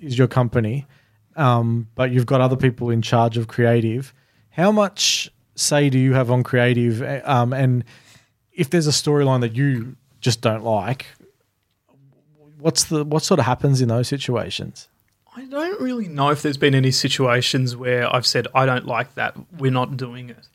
[0.00, 0.86] is your company,
[1.34, 4.12] um, but you've got other people in charge of creative.
[4.50, 7.02] How much say do you have on creative?
[7.02, 7.84] eh, Um, and
[8.52, 11.06] if there's a storyline that you just don't like,
[12.58, 14.88] what's the what sort of happens in those situations?
[15.36, 19.14] I don't really know if there's been any situations where I've said I don't like
[19.14, 19.36] that.
[19.58, 20.48] We're not doing it.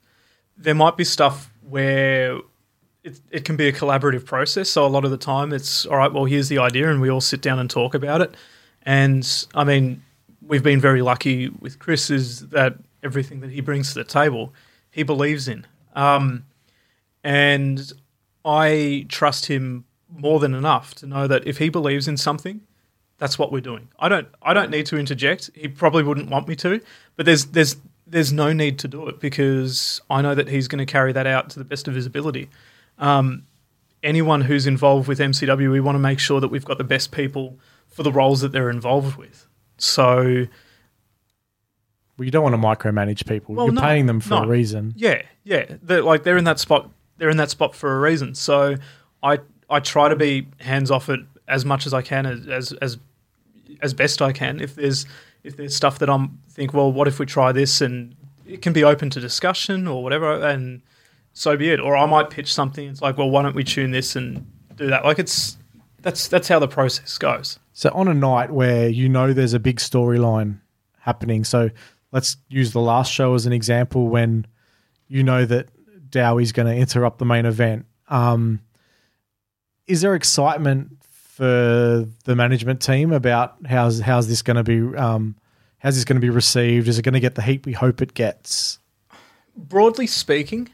[0.57, 2.37] There might be stuff where
[3.03, 4.69] it, it can be a collaborative process.
[4.69, 6.11] So a lot of the time, it's all right.
[6.11, 8.35] Well, here's the idea, and we all sit down and talk about it.
[8.83, 10.03] And I mean,
[10.45, 14.53] we've been very lucky with Chris is that everything that he brings to the table,
[14.93, 15.65] he believes in.
[15.95, 16.45] Um,
[17.23, 17.91] and
[18.45, 22.61] I trust him more than enough to know that if he believes in something,
[23.17, 23.89] that's what we're doing.
[23.99, 25.49] I don't I don't need to interject.
[25.55, 26.79] He probably wouldn't want me to,
[27.15, 30.85] but there's there's there's no need to do it because I know that he's going
[30.85, 32.49] to carry that out to the best of his ability.
[32.99, 33.47] Um,
[34.03, 37.11] anyone who's involved with MCW, we want to make sure that we've got the best
[37.11, 39.47] people for the roles that they're involved with.
[39.77, 40.45] So
[42.17, 43.55] Well, you don't want to micromanage people.
[43.55, 44.43] Well, You're no, paying them for no.
[44.43, 44.93] a reason.
[44.95, 45.65] Yeah, yeah.
[45.81, 46.89] They're like they're in that spot.
[47.17, 48.35] They're in that spot for a reason.
[48.35, 48.75] So
[49.21, 52.73] I I try to be hands off it as much as I can, as as
[52.73, 52.97] as,
[53.81, 54.59] as best I can.
[54.59, 55.05] If there's
[55.43, 58.73] if there's stuff that I'm think, well, what if we try this, and it can
[58.73, 60.81] be open to discussion or whatever, and
[61.33, 61.79] so be it.
[61.79, 62.87] Or I might pitch something.
[62.87, 64.45] It's like, well, why don't we tune this and
[64.75, 65.03] do that?
[65.03, 65.57] Like it's
[66.01, 67.59] that's that's how the process goes.
[67.73, 70.59] So on a night where you know there's a big storyline
[70.99, 71.71] happening, so
[72.13, 74.47] let's use the last show as an example when
[75.09, 75.67] you know that
[76.09, 77.85] Dowie's going to interrupt the main event.
[78.07, 78.61] Um,
[79.85, 84.97] is there excitement for the management team about how's how's this going to be?
[84.97, 85.35] Um,
[85.79, 86.87] how's this going to be received?
[86.87, 88.79] Is it going to get the heat we hope it gets?
[89.55, 90.69] broadly speaking,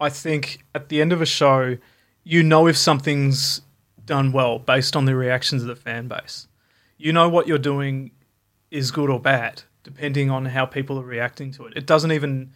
[0.00, 1.78] I think at the end of a show,
[2.24, 3.62] you know if something's
[4.04, 6.48] done well based on the reactions of the fan base.
[6.96, 8.12] You know what you're doing
[8.70, 11.72] is good or bad, depending on how people are reacting to it.
[11.76, 12.50] It doesn't even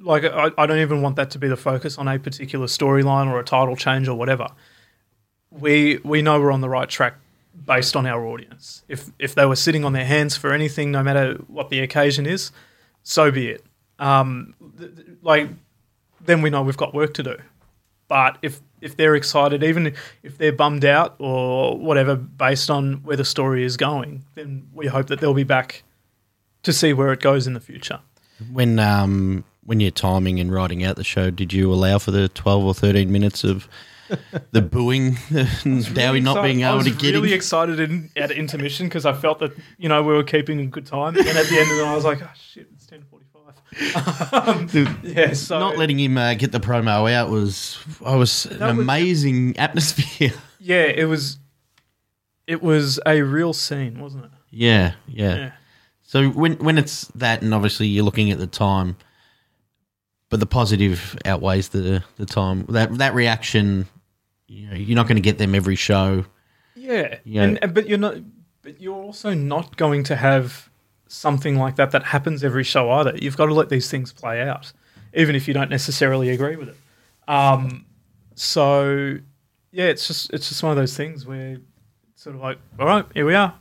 [0.00, 3.26] like I, I don't even want that to be the focus on a particular storyline
[3.26, 4.46] or a title change or whatever.
[5.50, 7.14] We we know we're on the right track
[7.66, 8.84] based on our audience.
[8.88, 12.24] If if they were sitting on their hands for anything, no matter what the occasion
[12.24, 12.52] is,
[13.02, 13.64] so be it.
[13.98, 15.48] Um, th- th- like
[16.24, 17.36] then we know we've got work to do.
[18.06, 23.16] But if if they're excited, even if they're bummed out or whatever, based on where
[23.16, 25.82] the story is going, then we hope that they'll be back
[26.64, 28.00] to see where it goes in the future.
[28.52, 32.28] When um when you're timing and writing out the show, did you allow for the
[32.28, 33.68] twelve or thirteen minutes of
[34.50, 35.16] the booing
[35.64, 37.36] and Dowie not being able to get really him?
[37.36, 40.84] excited in, at intermission because I felt that you know we were keeping a good
[40.86, 43.24] time, and at the end of it, I was like, oh shit, it's ten forty
[43.32, 43.32] five.
[44.32, 44.68] um,
[45.02, 48.78] yeah, so not letting him uh, get the promo out was I was an was-
[48.78, 50.32] amazing atmosphere.
[50.60, 51.38] yeah, it was
[52.46, 54.30] it was a real scene, wasn't it?
[54.50, 55.52] yeah, yeah, Yeah.
[56.14, 58.94] So when when it's that, and obviously you're looking at the time,
[60.30, 62.66] but the positive outweighs the the time.
[62.68, 63.88] That that reaction,
[64.46, 66.24] you know, you're not going to get them every show.
[66.76, 67.42] Yeah, Yeah.
[67.42, 68.14] And, and but you're not,
[68.62, 70.70] but you're also not going to have
[71.08, 73.16] something like that that happens every show either.
[73.20, 74.72] You've got to let these things play out,
[75.14, 76.76] even if you don't necessarily agree with it.
[77.26, 77.86] Um,
[78.36, 79.18] so
[79.72, 81.58] yeah, it's just it's just one of those things where
[82.12, 83.58] it's sort of like, all right, here we are.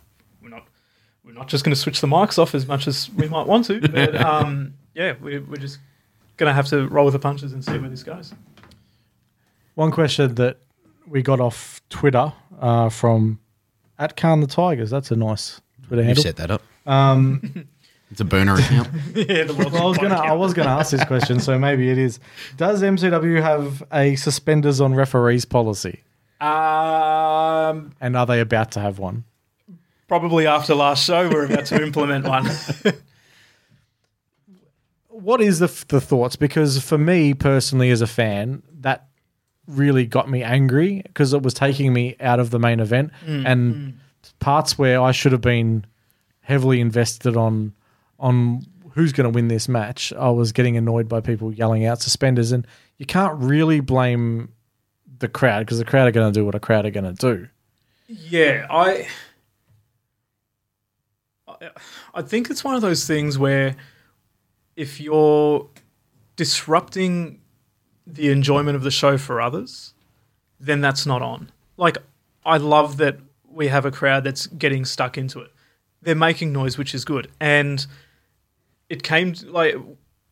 [1.26, 3.66] We're not just going to switch the mics off as much as we might want
[3.66, 5.80] to, but um, yeah, we, we're just
[6.38, 8.34] going to have to roll with the punches and see where this goes.
[9.76, 10.58] One question that
[11.08, 13.40] we got off Twitter uh, from
[13.98, 14.90] at Khan the Tigers.
[14.90, 16.24] That's a nice Twitter handle.
[16.24, 16.24] You've handle.
[16.24, 16.62] set that up.
[16.86, 17.68] Um,
[18.12, 18.90] It's a burner account.
[19.16, 21.98] yeah, the well, I was gonna I was gonna ask this question, so maybe it
[21.98, 22.20] is.
[22.58, 26.04] Does MCW have a suspenders on referees policy,
[26.40, 29.24] Um, and are they about to have one?
[30.20, 32.48] Probably after last show, we're about to implement one.
[35.10, 36.36] What is the the thoughts?
[36.36, 39.08] Because for me personally, as a fan, that
[39.68, 43.46] really got me angry because it was taking me out of the main event mm.
[43.46, 43.94] and mm.
[44.40, 45.86] parts where I should have been
[46.42, 47.74] heavily invested on
[48.20, 50.12] on who's going to win this match.
[50.12, 54.52] I was getting annoyed by people yelling out suspenders, and you can't really blame
[55.20, 57.36] the crowd because the crowd are going to do what a crowd are going to
[57.36, 57.48] do.
[58.08, 59.08] yeah, I,
[62.14, 63.76] I, think it's one of those things where
[64.76, 65.68] if you're
[66.36, 67.42] disrupting
[68.06, 69.94] the enjoyment of the show for others,
[70.60, 71.52] then that's not on.
[71.78, 71.98] Like,
[72.46, 73.18] I love that
[73.50, 75.52] we have a crowd that's getting stuck into it.
[76.02, 77.86] They're making noise, which is good, and
[78.90, 79.76] it came to, like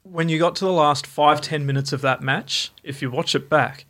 [0.03, 2.71] when you got to the last five ten minutes of that match.
[2.83, 3.85] If you watch it back,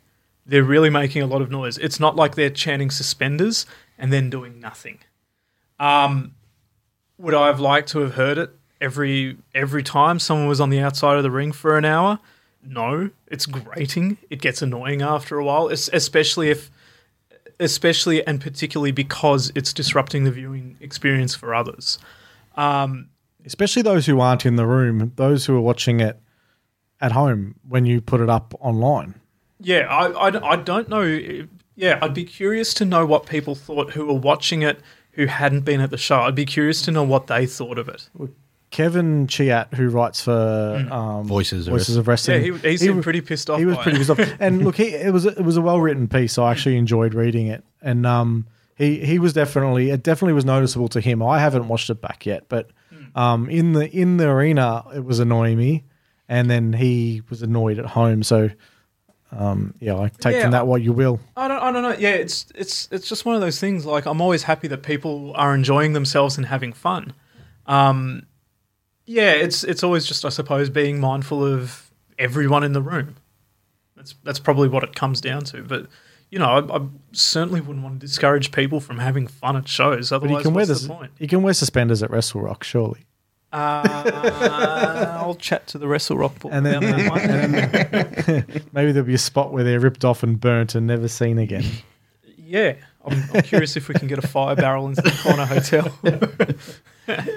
[0.46, 1.78] they're really making a lot of noise.
[1.78, 3.66] It's not like they're chanting suspenders
[3.98, 4.98] and then doing nothing.
[5.80, 6.34] Um,
[7.22, 8.50] would I have liked to have heard it
[8.80, 12.18] every every time someone was on the outside of the ring for an hour?
[12.64, 14.18] No, it's grating.
[14.28, 16.70] It gets annoying after a while, es- especially if,
[17.58, 21.98] especially and particularly because it's disrupting the viewing experience for others.
[22.56, 23.08] Um,
[23.46, 26.20] especially those who aren't in the room, those who are watching it
[27.00, 29.14] at home when you put it up online.
[29.60, 31.46] Yeah, I, I, I don't know.
[31.74, 34.80] Yeah, I'd be curious to know what people thought who were watching it
[35.12, 36.20] who hadn't been at the show.
[36.20, 38.08] I'd be curious to know what they thought of it.
[38.70, 42.96] Kevin Chiat, who writes for um, Voices of Voices of Wrestling, Yeah, he, he seemed
[42.96, 43.58] wa- pretty pissed off.
[43.58, 44.06] He was by pretty it.
[44.06, 44.36] pissed off.
[44.40, 46.38] And look, he, it was it was a well written piece.
[46.38, 48.46] I actually enjoyed reading it, and um,
[48.76, 51.22] he he was definitely it definitely was noticeable to him.
[51.22, 52.70] I haven't watched it back yet, but
[53.14, 55.84] um, in the in the arena, it was annoying me,
[56.26, 58.22] and then he was annoyed at home.
[58.22, 58.50] So.
[59.34, 60.42] Um, yeah, I take Yeah.
[60.42, 61.18] from that what you will.
[61.36, 61.96] I don't, I don't know.
[61.98, 63.86] Yeah, it's it's it's just one of those things.
[63.86, 67.14] Like I'm always happy that people are enjoying themselves and having fun.
[67.66, 68.26] Um,
[69.06, 73.16] yeah, it's it's always just I suppose being mindful of everyone in the room.
[73.96, 75.62] That's that's probably what it comes down to.
[75.62, 75.86] But
[76.30, 76.80] you know, I, I
[77.12, 80.10] certainly wouldn't want to discourage people from having fun at shows.
[80.10, 80.82] But Otherwise, you can wear this.
[80.82, 81.12] the point?
[81.18, 83.06] You can wear suspenders at Wrestle Rock, surely.
[83.52, 88.62] Uh, I'll chat to the Wrestle Rock board And then- about that one.
[88.72, 91.64] Maybe there'll be a spot where they're ripped off and burnt and never seen again.
[92.36, 92.74] Yeah,
[93.04, 97.26] I'm, I'm curious if we can get a fire barrel into the corner hotel.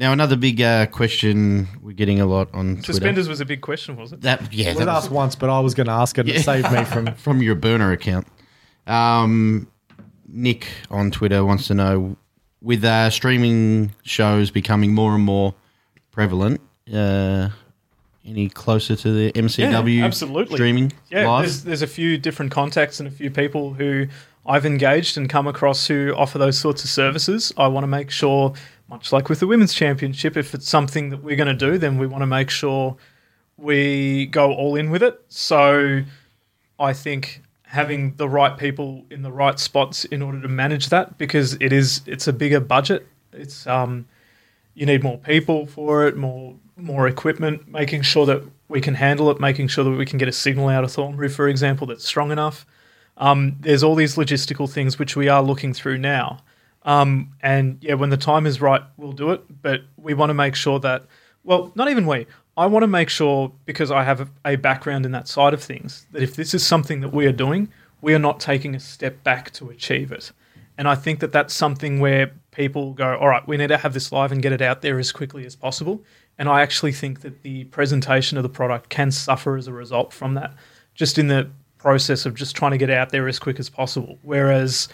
[0.00, 2.92] Now, another big uh, question we're getting a lot on Twitter.
[2.92, 4.20] Suspenders was a big question, was it?
[4.20, 6.20] That yeah, It was that was asked once, but I was going to ask it.
[6.20, 7.06] and It saved me from.
[7.16, 8.28] from your burner account.
[8.86, 9.66] Um,
[10.28, 12.16] Nick on Twitter wants to know
[12.60, 15.54] with uh, streaming shows becoming more and more
[16.10, 16.60] prevalent.
[16.92, 17.48] Uh,
[18.26, 20.56] any closer to the MCW Yeah, absolutely.
[20.56, 21.44] streaming Yeah, live?
[21.44, 24.06] there's there's a few different contacts and a few people who
[24.44, 27.52] I've engaged and come across who offer those sorts of services.
[27.56, 28.52] I want to make sure,
[28.88, 31.98] much like with the women's championship, if it's something that we're going to do, then
[31.98, 32.96] we want to make sure
[33.56, 35.20] we go all in with it.
[35.28, 36.02] So
[36.78, 41.18] I think having the right people in the right spots in order to manage that
[41.18, 43.06] because it is it's a bigger budget.
[43.32, 44.06] It's um
[44.74, 49.30] you need more people for it, more more equipment, making sure that we can handle
[49.30, 52.06] it, making sure that we can get a signal out of Thornbury, for example, that's
[52.06, 52.64] strong enough.
[53.18, 56.38] Um, there's all these logistical things which we are looking through now.
[56.84, 59.42] Um, and yeah, when the time is right, we'll do it.
[59.62, 61.04] But we want to make sure that,
[61.44, 62.26] well, not even we.
[62.58, 66.08] I want to make sure, because I have a, background in that side of things,
[66.10, 67.68] that if this is something that we are doing,
[68.02, 70.32] we are not taking a step back to achieve it.
[70.76, 73.94] And I think that that's something where people go, all right, we need to have
[73.94, 76.02] this live and get it out there as quickly as possible.
[76.36, 80.12] And I actually think that the presentation of the product can suffer as a result
[80.12, 80.52] from that,
[80.94, 81.48] just in the
[81.78, 84.18] process of just trying to get out there as quick as possible.
[84.22, 84.88] Whereas,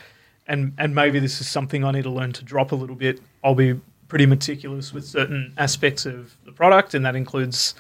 [0.47, 3.21] and and maybe this is something I need to learn to drop a little bit.
[3.43, 3.81] I'll be
[4.15, 7.75] pretty meticulous with certain aspects of the product, and that includes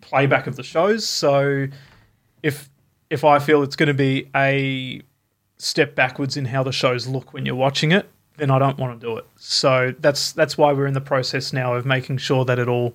[0.00, 1.04] playback of the shows.
[1.04, 1.66] So
[2.44, 2.70] if
[3.10, 5.02] if I feel it's going to be a
[5.58, 9.00] step backwards in how the shows look when you're watching it, then I don't want
[9.00, 9.26] to do it.
[9.34, 12.94] So that's that's why we're in the process now of making sure that it all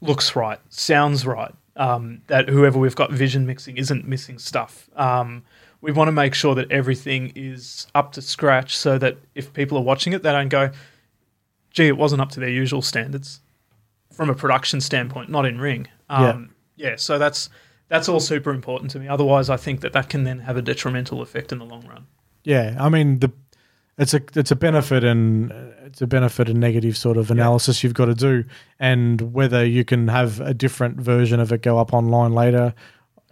[0.00, 4.88] looks right, sounds right, um, that whoever we've got vision mixing isn't missing stuff.
[4.96, 5.42] Um,
[5.82, 9.76] we want to make sure that everything is up to scratch so that if people
[9.76, 10.70] are watching it, they don't go,
[11.74, 13.40] gee, it wasn't up to their usual standards
[14.12, 15.88] from a production standpoint, not in ring.
[16.08, 16.96] Um, yeah.
[16.96, 17.50] so that's
[17.88, 19.08] that's all super important to me.
[19.08, 22.06] Otherwise, I think that that can then have a detrimental effect in the long run.
[22.44, 23.30] Yeah, I mean the
[23.98, 25.52] it's a it's a benefit and
[25.84, 28.44] it's a benefit and negative sort of analysis you've got to do,
[28.78, 32.74] and whether you can have a different version of it go up online later.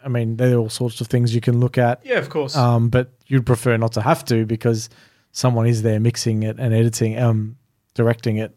[0.04, 2.56] I mean, there are all sorts of things you can look at, Yeah, of course.
[2.56, 4.88] um, but you'd prefer not to have to because
[5.30, 7.56] someone is there mixing it and editing, um,
[7.94, 8.56] directing it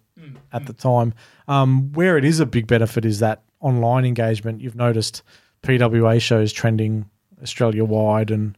[0.51, 1.13] at the time.
[1.47, 4.61] Um, where it is a big benefit is that online engagement.
[4.61, 5.21] You've noticed
[5.63, 7.09] PWA shows trending
[7.41, 8.57] Australia wide and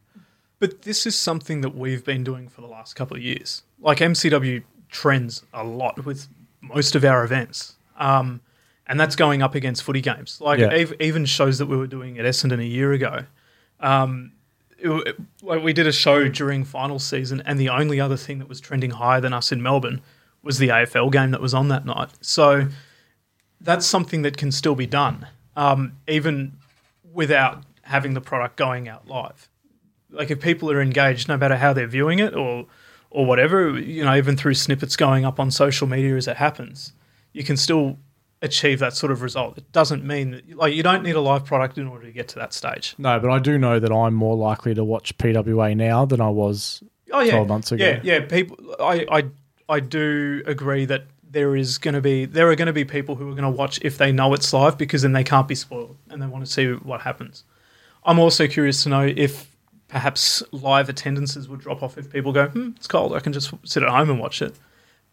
[0.59, 3.63] But this is something that we've been doing for the last couple of years.
[3.79, 6.27] Like MCW trends a lot with
[6.61, 7.75] most of our events.
[7.97, 8.41] Um,
[8.85, 10.39] and that's going up against footy games.
[10.39, 10.85] Like Yeah.
[10.99, 13.25] even shows that we were doing at Essendon a year ago.
[13.79, 14.31] Um,
[14.79, 18.47] it, like we did a show during final season, and the only other thing that
[18.47, 20.01] was trending higher than us in Melbourne
[20.47, 22.09] was the AFL game that was on that night.
[22.21, 22.67] So
[23.61, 26.53] that's something that can still be done, um, even
[27.13, 29.47] without having the product going out live
[30.11, 32.65] like if people are engaged, no matter how they're viewing it or
[33.09, 36.91] or whatever, you know, even through snippets going up on social media as it happens,
[37.31, 37.97] you can still
[38.41, 39.57] achieve that sort of result.
[39.57, 42.27] It doesn't mean that like you don't need a live product in order to get
[42.29, 42.95] to that stage.
[42.97, 46.29] No, but I do know that I'm more likely to watch PWA now than I
[46.29, 46.83] was.
[47.11, 47.83] Oh yeah, 12 months ago.
[47.83, 48.25] Yeah, yeah.
[48.25, 49.23] People, I I
[49.69, 53.15] I do agree that there is going to be there are going to be people
[53.15, 55.55] who are going to watch if they know it's live because then they can't be
[55.55, 57.43] spoiled and they want to see what happens.
[58.05, 59.51] I'm also curious to know if
[59.87, 63.53] perhaps live attendances would drop off if people go, hmm, it's cold, I can just
[63.63, 64.55] sit at home and watch it.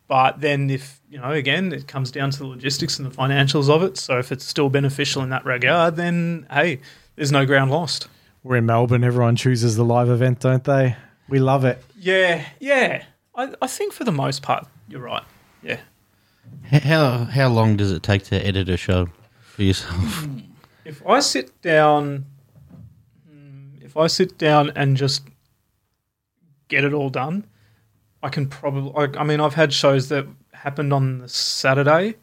[0.07, 3.71] But then, if you know, again, it comes down to the logistics and the financials
[3.71, 3.97] of it.
[3.97, 6.81] So if it's still beneficial in that regard, then hey,
[7.17, 8.09] there's no ground lost.
[8.43, 9.03] We're in Melbourne.
[9.03, 10.97] Everyone chooses the live event, don't they?
[11.29, 11.83] We love it.
[11.99, 13.05] Yeah, yeah.
[13.35, 15.25] I, I think for the most part, you're right.
[15.63, 15.81] Yeah.
[16.71, 19.09] How how long does it take to edit a show
[19.43, 20.27] for yourself?
[20.85, 22.27] If I sit down,
[23.81, 25.23] if I sit down and just
[26.69, 27.47] get it all done,
[28.23, 28.93] I can probably.
[28.95, 32.17] I, I mean, I've had shows that happened on the Saturday,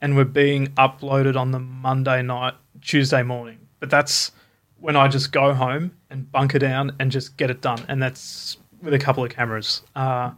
[0.00, 3.58] and were being uploaded on the Monday night, Tuesday morning.
[3.78, 4.32] But that's
[4.80, 8.56] when I just go home and bunker down and just get it done, and that's
[8.82, 9.82] with a couple of cameras.
[9.94, 10.30] Uh,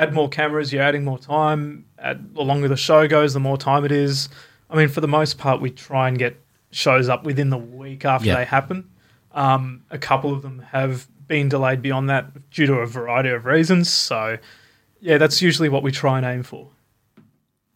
[0.00, 1.84] add more cameras, you're adding more time.
[1.98, 4.28] Add, the longer the show goes, the more time it is.
[4.70, 6.40] I mean, for the most part, we try and get
[6.70, 8.36] shows up within the week after Yeah.
[8.36, 8.88] they happen.
[9.32, 13.44] Um, a couple of them have been delayed beyond that due to a variety of
[13.44, 13.88] reasons.
[13.90, 14.38] So,
[15.00, 16.68] yeah, that's usually what we try and aim for.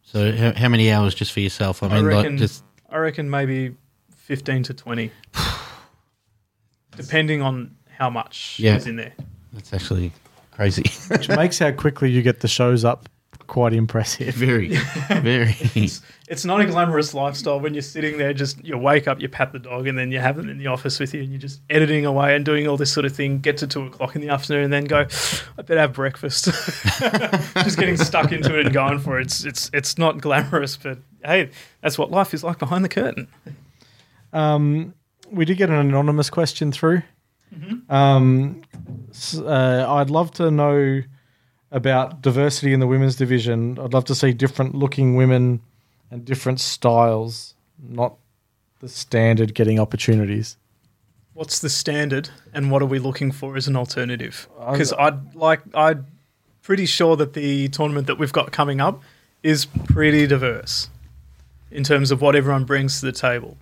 [0.02, 1.82] So how, how many hours just for yourself?
[1.82, 3.74] I I mean, reckon, like just I reckon maybe
[4.16, 5.10] 15 to 20,
[6.96, 8.76] depending on how much Yeah.
[8.76, 9.12] is in there.
[9.52, 10.12] that's actually
[10.54, 10.84] crazy.
[11.08, 13.08] Which makes how quickly you get the shows up
[13.46, 14.34] quite impressive.
[14.34, 14.76] very,
[15.20, 15.54] very.
[16.26, 19.52] It's not a glamorous lifestyle when you're sitting there, just you wake up, you pat
[19.52, 21.60] the dog, and then you have them in the office with you, and you're just
[21.68, 23.40] editing away and doing all this sort of thing.
[23.40, 25.06] Get to two o'clock in the afternoon, and then go,
[25.58, 26.46] I better have breakfast.
[27.56, 29.26] just getting stuck into it and going for it.
[29.26, 31.50] It's it's it's not glamorous, but hey,
[31.82, 33.28] that's what life is like behind the curtain.
[34.32, 34.94] Um,
[35.30, 37.02] we did get an anonymous question through.
[37.90, 38.63] Um, s-
[39.34, 41.02] uh, I'd love to know
[41.70, 43.78] about diversity in the women's division.
[43.78, 45.60] I'd love to see different looking women
[46.10, 48.16] and different styles, not
[48.80, 50.56] the standard getting opportunities.
[51.32, 54.48] What's the standard, and what are we looking for as an alternative?
[54.70, 56.06] Because I'd like I'm
[56.62, 59.02] pretty sure that the tournament that we've got coming up
[59.42, 60.88] is pretty diverse
[61.70, 63.56] in terms of what everyone brings to the table.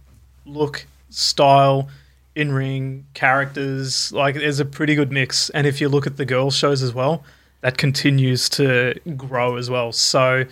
[0.44, 1.88] Look, style,
[2.34, 5.50] in ring, characters, like there's a pretty good mix.
[5.50, 7.24] And if you look at the girls' shows as well,
[7.60, 9.92] that continues to grow as well.
[9.92, 10.44] So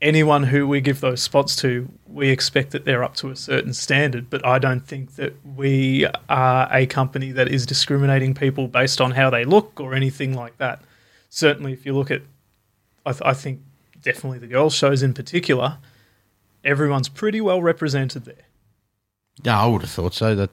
[0.00, 3.72] anyone who we give those spots to, we expect that they're up to a certain
[3.72, 4.30] standard.
[4.30, 9.12] But I don't think that we are a company that is discriminating people based on
[9.12, 10.80] how they look or anything like that.
[11.30, 12.22] Certainly, if you look at,
[13.04, 13.60] I, th- I think
[14.02, 15.78] definitely the girls' shows in particular,
[16.64, 18.46] everyone's pretty well represented there.
[19.42, 20.34] yeah, I would have thought so.
[20.34, 20.50] That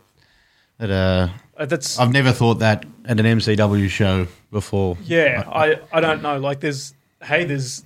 [0.78, 4.98] that uh, Uh, That's I've never thought that at an MCW show before.
[5.04, 6.38] Yeah, I, I don't know.
[6.38, 7.84] Like there's hey, there's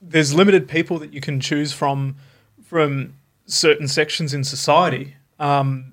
[0.00, 2.16] there's limited people that you can choose from
[2.64, 3.14] from
[3.46, 5.92] certain sections in society, um,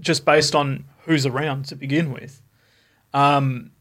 [0.00, 2.40] just based on who's around to begin with.
[3.12, 3.72] Um,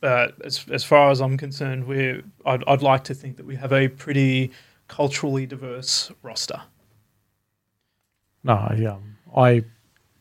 [0.00, 3.56] but as as far as I'm concerned, we're I'd, I'd like to think that we
[3.56, 4.50] have a pretty
[4.88, 6.62] culturally diverse roster.
[8.42, 8.96] No, yeah,
[9.36, 9.64] I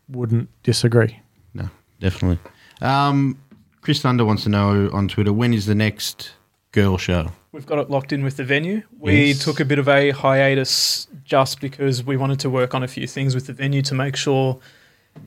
[0.09, 1.19] wouldn't disagree.
[1.53, 2.39] No, definitely.
[2.81, 3.37] Um,
[3.81, 6.31] Chris Thunder wants to know on Twitter when is the next
[6.71, 7.31] girl show?
[7.51, 8.81] We've got it locked in with the venue.
[8.99, 9.43] We Yes.
[9.43, 13.05] took a bit of a hiatus just because we wanted to work on a few
[13.07, 14.59] things with the venue to make sure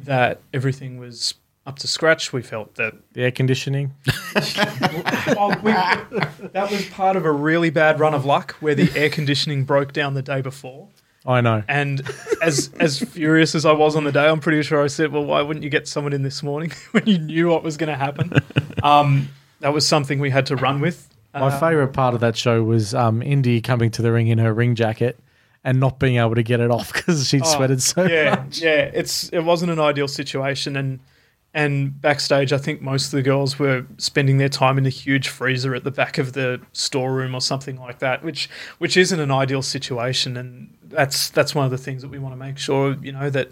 [0.04, 1.34] that everything was
[1.66, 2.32] up to scratch.
[2.32, 3.94] We felt that The air conditioning.
[4.34, 9.08] well, we, that was part of a really bad run of luck where the air
[9.08, 10.88] conditioning broke down the day before.
[11.26, 11.62] I know.
[11.68, 12.02] And
[12.42, 15.24] as as furious as I was on the day, I'm pretty sure I said, "Well,
[15.24, 17.96] why wouldn't you get someone in this morning when you knew what was going to
[17.96, 18.32] happen?"
[18.82, 21.08] Um, that was something we had to run with.
[21.34, 24.38] My Uh, favourite part of that show was um, Indi coming to the ring in
[24.38, 25.18] her ring jacket
[25.64, 28.60] and not being able to get it off because she'd Oh, sweated so yeah, much.
[28.60, 28.90] yeah.
[28.94, 31.00] It's it wasn't an ideal situation, and
[31.54, 35.28] and backstage, I think most of the girls were spending their time in a huge
[35.28, 38.48] freezer at the back of the storeroom or something like that, which
[38.78, 42.32] which isn't an ideal situation, and that's that's one of the things that we want
[42.32, 43.50] to make sure you know that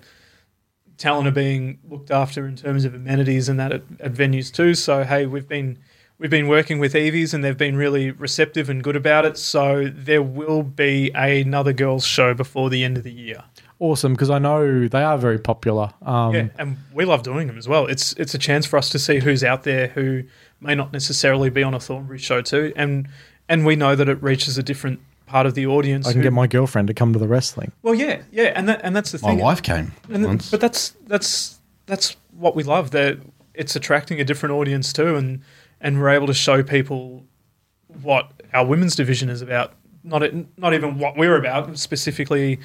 [0.97, 4.74] talent are being looked after in terms of amenities and that at, at venues too.
[4.74, 5.78] So hey, we've been
[6.18, 9.37] we've been working with Evies and they've been really receptive and good about it.
[9.37, 13.43] So there will be another girls show before the end of the year.
[13.80, 15.93] Awesome, because I know they are very popular.
[16.03, 17.87] Um, Yeah, and we love doing them as well.
[17.87, 20.22] It's it's a chance for us to see who's out there who
[20.61, 23.09] may not necessarily be on a Thornbury show too, and
[23.49, 26.07] and we know that it reaches a different part of the audience.
[26.07, 27.72] I can who- get my girlfriend to come to the wrestling.
[27.83, 29.39] well, yeah, yeah, and that and that's the My thing.
[29.39, 30.51] My wife came And th- once.
[30.51, 32.91] but that's that's that's what we love.
[32.93, 33.18] That
[33.55, 35.41] it's attracting a different audience too, and
[35.81, 37.25] and we're able to show people
[38.03, 39.72] what our women's division is about.
[40.03, 40.22] Not
[40.59, 42.59] not even what we're about specifically,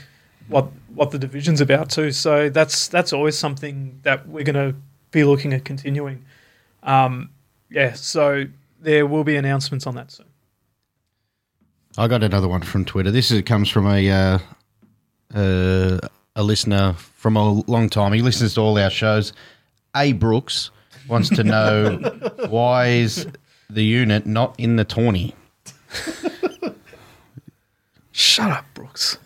[0.47, 2.11] what what the division's about too.
[2.11, 4.75] So that's that's always something that we're going to
[5.11, 6.25] be looking at continuing.
[6.83, 7.29] Um,
[7.69, 8.45] yeah, so
[8.81, 10.25] there will be announcements on that soon.
[11.97, 13.11] I got another one from Twitter.
[13.11, 14.39] This is, comes from a uh,
[15.33, 15.99] uh,
[16.35, 18.13] a listener from a long time.
[18.13, 19.33] He listens to all our shows.
[19.95, 20.71] A Brooks
[21.07, 21.97] wants to know
[22.49, 23.27] why is
[23.69, 25.35] the unit not in the tourney?
[28.11, 29.17] Shut up, Brooks.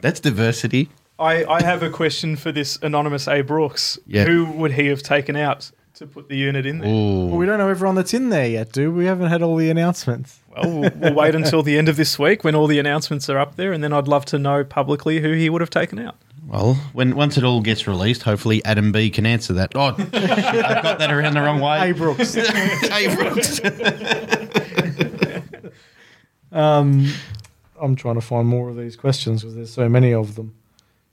[0.00, 0.88] That's diversity.
[1.18, 3.42] I, I have a question for this anonymous A.
[3.42, 3.98] Brooks.
[4.06, 4.24] Yeah.
[4.24, 6.90] Who would he have taken out to put the unit in there?
[6.90, 7.26] Ooh.
[7.26, 8.98] Well, we don't know everyone that's in there yet, do we?
[8.98, 10.40] We haven't had all the announcements.
[10.54, 13.38] Well, we'll, we'll wait until the end of this week when all the announcements are
[13.38, 16.16] up there, and then I'd love to know publicly who he would have taken out.
[16.46, 19.72] Well, when once it all gets released, hopefully Adam B can answer that.
[19.74, 21.78] Oh, shit, I got that around the wrong way.
[21.78, 22.36] Hey, Brooks.
[22.36, 23.60] A Brooks.
[26.52, 27.10] um,
[27.80, 30.54] I'm trying to find more of these questions because there's so many of them.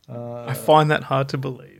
[0.09, 1.70] I find that hard to believe.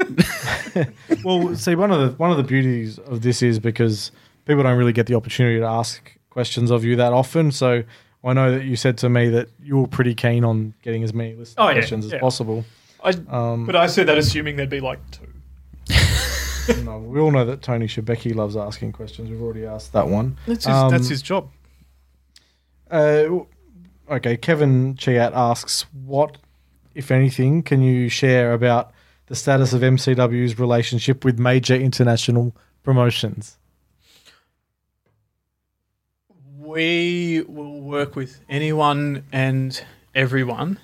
[1.24, 4.10] Well, see, one of the one of the beauties of this is because
[4.44, 7.50] people don't really get the opportunity to ask questions of you that often.
[7.52, 7.82] So
[8.24, 11.14] I know that you said to me that you were pretty keen on getting as
[11.14, 12.18] many listener Oh, yeah, questions as yeah.
[12.20, 12.64] possible.
[13.02, 15.28] I, Um, but I said that assuming there'd be like two.
[16.84, 19.30] no, we all know that Tony Shebeki loves asking questions.
[19.30, 20.36] We've already asked that one.
[20.46, 21.50] That's his, Um, that's his job.
[22.90, 23.40] Uh,
[24.10, 26.38] okay, Kevin Chiat asks, what,
[26.94, 28.92] if anything, can you share about
[29.26, 33.58] the status of MCW's relationship with major international promotions?
[36.58, 39.82] We will work with anyone and
[40.14, 40.78] everyone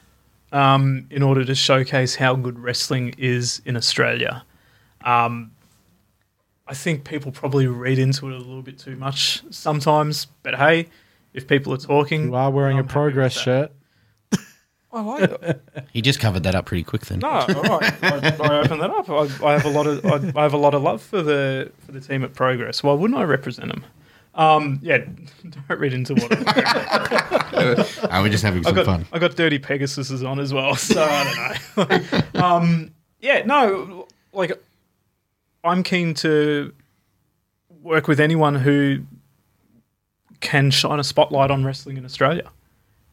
[0.53, 4.45] um, in order to showcase how good wrestling is in Australia.
[5.05, 5.53] Um,
[6.66, 10.86] I think people probably read into it a little bit too much sometimes, but hey,
[11.32, 13.72] if people are talking, You are wearing I'm a progress shirt.
[14.93, 15.62] I like it.
[15.93, 17.18] He just covered that up pretty quick then.
[17.20, 17.93] No, all right.
[18.05, 19.09] I, I open that up.
[19.11, 21.72] I, I have a lot of I, I have a lot of love for the
[21.84, 22.82] for the team at Progress.
[22.82, 23.84] Why wouldn't I represent them?
[24.34, 24.99] Um, yeah,
[25.68, 26.32] don't read into what.
[26.32, 26.45] I'm
[28.11, 29.07] Oh, we're just having I some got fun.
[29.12, 32.41] I got Dirty Pegasuses on as well, so I don't know.
[32.43, 34.53] um, yeah, no, like
[35.64, 36.72] I'm keen to
[37.82, 39.01] work with anyone who
[40.41, 42.51] can shine a spotlight on wrestling in Australia,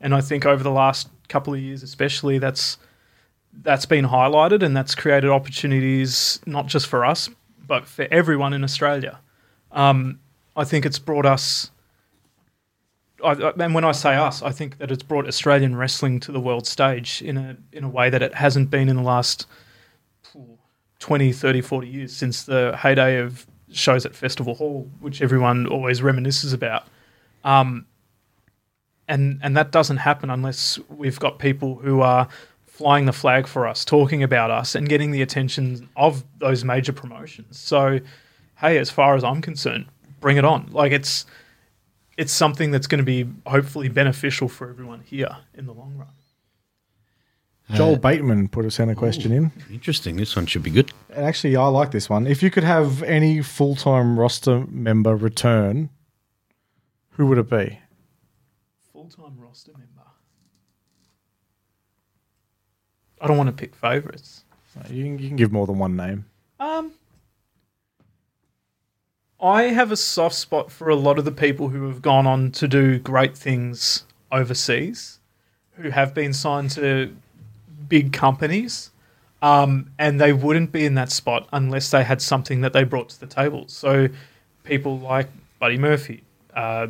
[0.02, 2.78] and I think over the last couple of years, especially, that's
[3.64, 7.28] that's been highlighted and that's created opportunities not just for us
[7.68, 9.20] but for everyone in Australia.
[9.72, 10.20] Um,
[10.56, 11.70] I think it's brought us.
[13.24, 16.40] I, and when I say us, I think that it's brought Australian wrestling to the
[16.40, 19.46] world stage in a in a way that it hasn't been in the last
[20.32, 20.58] phew,
[21.00, 26.02] 20, 30, 40 years since the heyday of shows at Festival Hall, which everyone always
[26.02, 26.88] reminisces about.
[27.44, 27.86] Um,
[29.08, 32.28] and and that doesn't happen unless we've got people who are
[32.66, 36.94] flying the flag for us, talking about us, and getting the attention of those major
[36.94, 37.58] promotions.
[37.58, 38.00] So,
[38.58, 39.88] hey, as far as I'm concerned,
[40.20, 40.70] bring it on.
[40.72, 41.26] Like it's
[42.18, 46.08] it's something that's going to be hopefully beneficial for everyone here in the long run.
[47.70, 49.52] Uh, Joel uh, Bateman put a center question in.
[49.56, 50.16] Oh, interesting.
[50.16, 50.92] This one should be good.
[51.10, 52.26] And actually, I like this one.
[52.26, 55.90] If you could have any full time roster member return,
[57.12, 57.80] who would it be?
[58.94, 59.88] Full time roster member.
[63.22, 64.44] I don't want to pick favorites.
[64.90, 66.26] You can, you can give more than one name.
[66.60, 66.92] Um,
[69.42, 72.52] I have a soft spot for a lot of the people who have gone on
[72.54, 75.20] to do great things overseas,
[75.74, 77.16] who have been signed to
[77.88, 78.92] big companies,
[79.42, 83.10] um, and they wouldn't be in that spot unless they had something that they brought
[83.10, 83.66] to the table.
[83.68, 84.10] So,
[84.64, 85.28] people like
[85.60, 86.24] Buddy Murphy,
[86.56, 86.88] uh,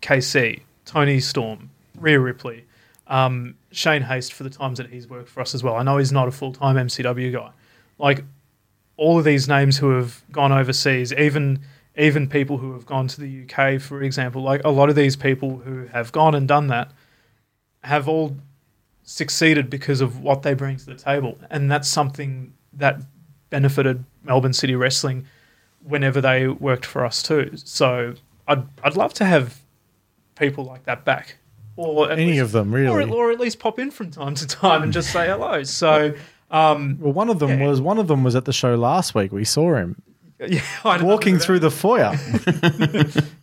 [0.00, 2.64] KC, Toni Storm, Rhea Ripley,
[3.06, 5.76] um, Shane Haste for the times that he's worked for us as well.
[5.76, 7.50] I know he's not a full time MCW guy.
[7.98, 8.24] Like
[8.96, 11.60] all of these names who have gone overseas, even
[11.96, 15.16] even people who have gone to the UK, for example, like a lot of these
[15.16, 16.92] people who have gone and done that
[17.82, 18.36] have all
[19.02, 23.00] succeeded because of what they bring to the table, and that's something that
[23.50, 25.26] benefited Melbourne City Wrestling
[25.82, 27.50] whenever they worked for us too.
[27.56, 28.14] So
[28.46, 29.60] I'd I'd love to have
[30.36, 31.38] people like that back,
[31.78, 33.10] or at Any least- of them, really.
[33.10, 35.62] or at least pop in from time to time and just say hello.
[35.62, 36.14] So.
[36.50, 37.66] Um, Well, one of them Yeah.
[37.68, 39.32] was one of them was at the show last week.
[39.32, 40.00] We saw him
[40.48, 40.62] yeah,
[41.02, 42.14] walking through the foyer.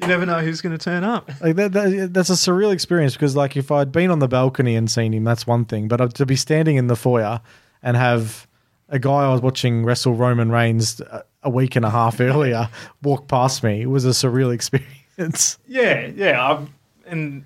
[0.01, 1.29] You never know who's going to turn up.
[1.41, 4.75] like that, that, that's a surreal experience because, like, if I'd been on the balcony
[4.75, 5.88] and seen him, that's one thing.
[5.88, 7.41] But uh, to be standing in the foyer
[7.83, 8.47] and have
[8.89, 12.69] a guy I was watching wrestle Roman Reigns a, a week and a half earlier
[13.03, 15.57] walk past me it was a surreal experience.
[15.67, 16.65] Yeah, yeah, i
[17.07, 17.43] and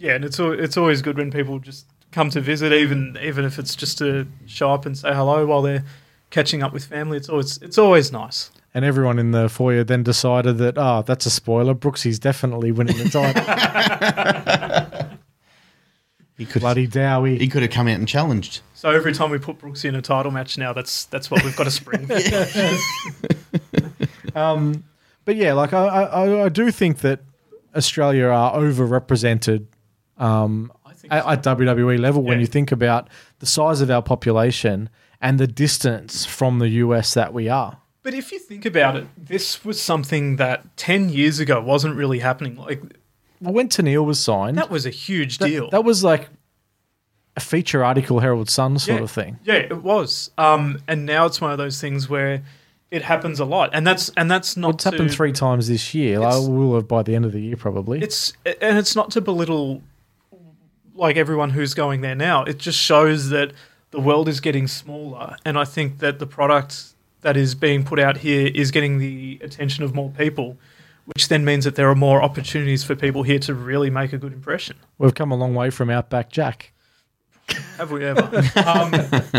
[0.00, 3.58] yeah, and it's it's always good when people just come to visit, even even if
[3.58, 5.84] it's just to show up and say hello while they're
[6.30, 7.18] catching up with family.
[7.18, 8.50] It's always it's always nice.
[8.74, 11.74] and everyone in the foyer then decided that oh, that's a spoiler.
[11.74, 15.10] Brooksy's definitely winning the title.
[16.40, 17.38] He could Bloody Dowie.
[17.38, 18.62] he could have come out and challenged.
[18.72, 21.54] So every time we put Brooks in a title match now, that's that's what we've
[21.54, 22.06] got to spring.
[22.06, 22.18] For.
[24.34, 24.84] Um,
[25.26, 27.20] but yeah, like I, I, I do think that
[27.76, 29.66] Australia are overrepresented
[30.20, 33.08] um, I think at, at WWE level when you think about
[33.40, 34.90] the size of our population
[35.20, 37.78] and the distance from the US that we are.
[38.02, 42.20] But if you think about it, this was something that 10 years ago wasn't really
[42.20, 42.56] happening.
[42.56, 42.82] Like,
[43.40, 45.70] Well, when Tenille was signed, that was a huge that, deal.
[45.70, 46.28] that was like
[47.36, 49.04] a feature article Herald Sun sort yeah.
[49.04, 49.38] of thing.
[49.44, 50.30] Yeah, it was.
[50.38, 52.42] Um, and now it's one of those things where
[52.90, 53.70] it happens a lot.
[53.72, 56.18] And that's and that's not It's happened three times this year.
[56.20, 58.00] Like, we'll have by the end of the year probably.
[58.00, 59.82] It's and it's not to belittle
[61.00, 62.44] like everyone who's going there now.
[62.44, 63.52] It just shows that
[63.90, 66.92] the world is getting smaller, and I think that the product
[67.22, 70.56] that is being put out here is getting the attention of more people,
[71.06, 74.18] which then means that there are more opportunities for people here to really make a
[74.18, 74.76] good impression.
[74.98, 76.72] We've come a long way from Outback Jack.
[77.78, 78.22] Have we ever?
[78.64, 78.94] um,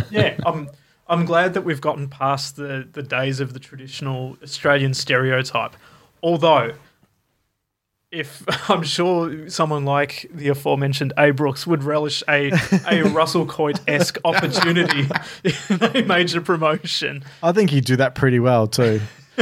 [0.09, 0.69] yeah, I'm.
[1.07, 5.75] I'm glad that we've gotten past the, the days of the traditional Australian stereotype.
[6.23, 6.73] Although,
[8.11, 11.31] if I'm sure someone like the aforementioned A.
[11.31, 12.51] Brooks would relish a,
[12.89, 15.07] a Russell Coight esque opportunity
[15.43, 19.01] in a major promotion, I think he'd do that pretty well too.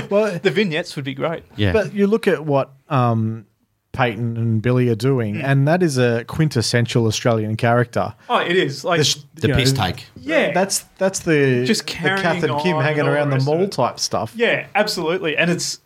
[0.10, 1.44] well, the vignettes would be great.
[1.56, 1.74] Yeah.
[1.74, 3.48] But you look at what um,
[3.92, 5.44] Peyton and Billie are doing, Mm.
[5.44, 8.14] and that is a quintessential Australian character.
[8.30, 10.06] Oh, it is like The, sh- the you know, piss take.
[10.16, 13.58] yeah, That's that's the Just the Kath and Kim hanging around the the rest of
[13.60, 14.32] mall type stuff.
[14.36, 15.36] Yeah, absolutely.
[15.36, 15.80] And it's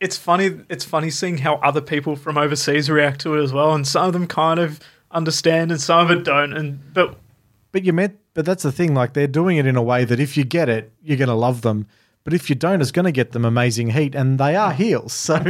[0.00, 3.72] it's funny it's funny seeing how other people from overseas react to it as well
[3.74, 4.80] and some of them kind of
[5.10, 7.16] understand and some of it don't and but
[7.72, 8.94] But you meant, but that's the thing.
[8.94, 11.34] Like they're doing it in a way that if you get it, you're going to
[11.34, 11.86] love them.
[12.24, 15.12] But if you don't, it's going to get them amazing heat, and they are heels.
[15.12, 15.42] So,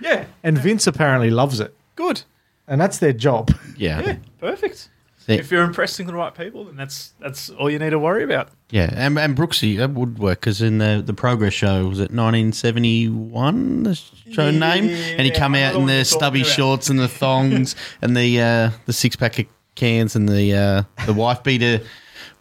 [0.00, 2.22] yeah, and Vince apparently loves it, good.
[2.68, 3.50] and that's their job.
[3.76, 4.00] Yeah.
[4.02, 4.88] Yeah, perfect.
[5.26, 5.36] Yeah.
[5.36, 8.48] If you're impressing the right people, then that's that's all you need to worry about.
[8.70, 12.10] Yeah, and, and Brooksy, that would work because in the, the Progress show, was it
[12.10, 14.84] 1971, the show Yeah, name?
[14.84, 18.92] and he come out in the stubby shorts and the thongs and the uh, the
[18.92, 21.80] six pack of cans and the uh, the wife beater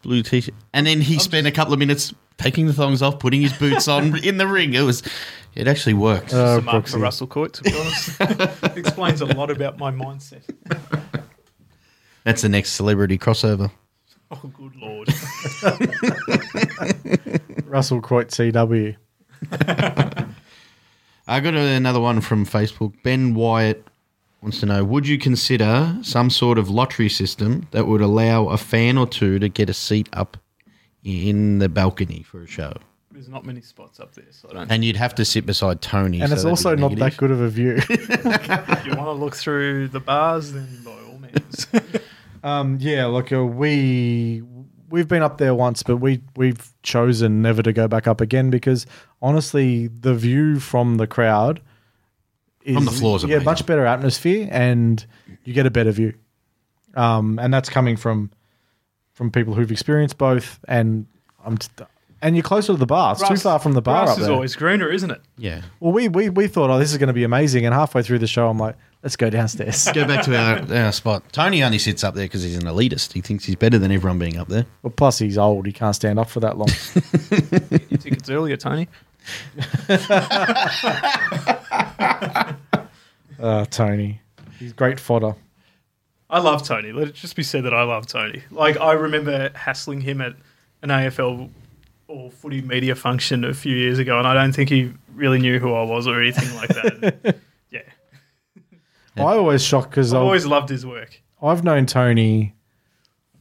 [0.02, 0.56] blue t shirt.
[0.74, 3.88] And then he spent a couple of minutes taking the thongs off, putting his boots
[3.88, 4.74] on in the ring.
[4.74, 5.04] It was,
[5.54, 6.34] it actually worked.
[6.34, 8.22] Uh, It's a mark for Russell Coight, to be honest.
[8.78, 10.42] Explains a lot about my mindset.
[12.24, 13.72] That's the next celebrity crossover.
[14.32, 15.10] Oh, good lord.
[17.66, 18.96] Russell Coight CW.
[21.28, 22.94] I got another one from Facebook.
[23.04, 23.88] Ben Wyatt
[24.42, 28.58] wants to know Would you consider some sort of lottery system that would allow a
[28.58, 30.38] fan or two to get a seat up
[31.04, 32.74] in the balcony for a show?
[33.12, 35.82] There's not many spots up there, so I don't And you'd have to sit beside
[35.82, 36.22] Tony.
[36.22, 37.76] And so it's also be not that good of a view.
[37.78, 37.90] If
[38.86, 41.68] you want to look through the bars, then by all means.
[42.44, 44.42] Um, yeah, look, uh, we
[44.90, 48.50] we've been up there once, but we we've chosen never to go back up again
[48.50, 48.86] because
[49.22, 51.62] honestly, the view from the crowd
[52.64, 53.46] is From the floor's yeah, amazing.
[53.46, 55.06] much better atmosphere, and
[55.44, 56.14] you get a better view.
[56.96, 58.32] Um, and that's coming from
[59.14, 61.06] from people who've experienced both, and
[61.46, 61.58] I'm.
[61.58, 61.70] T-
[62.24, 63.14] and you're closer to the bar.
[63.14, 64.36] It's too Grass- far from the bar Grass up is there.
[64.36, 65.22] always greener, isn't it?
[65.40, 65.62] Yeah.
[65.80, 68.20] well, we, we we thought, oh, this is going to be amazing, and halfway through
[68.20, 69.88] the show, I'm like, let's go downstairs.
[69.94, 71.24] Go back to our, our spot.
[71.32, 73.14] Tony only sits up there because he's an elitist.
[73.14, 74.66] He thinks he's better than everyone being up there.
[74.84, 76.70] well, plus he's old; he can't stand up for that long.
[76.70, 78.88] Get your tickets earlier, Tony.
[83.40, 84.22] Uh, Tony,
[84.60, 85.36] he's great fodder.
[86.30, 86.92] I love Tony.
[86.94, 88.44] Let it just be said that I love Tony.
[88.52, 90.34] Like I remember hassling him at
[90.82, 91.50] an AFL
[92.08, 95.60] or footy media function a few years ago, and I don't think he really knew
[95.60, 97.36] who I was or anything like that.
[99.16, 101.22] yeah, I always shocked because I always loved his work.
[101.42, 102.54] I've known Tony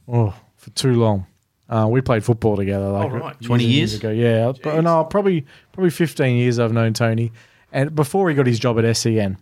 [0.07, 1.27] oh, for too long.
[1.69, 3.35] Uh, we played football together, like Oh, right.
[3.39, 3.93] years 20 and years?
[3.95, 4.09] ago.
[4.09, 6.59] Yeah, but no, probably probably fifteen years.
[6.59, 7.31] I've known Tony,
[7.71, 9.37] and before he got his job at SEN,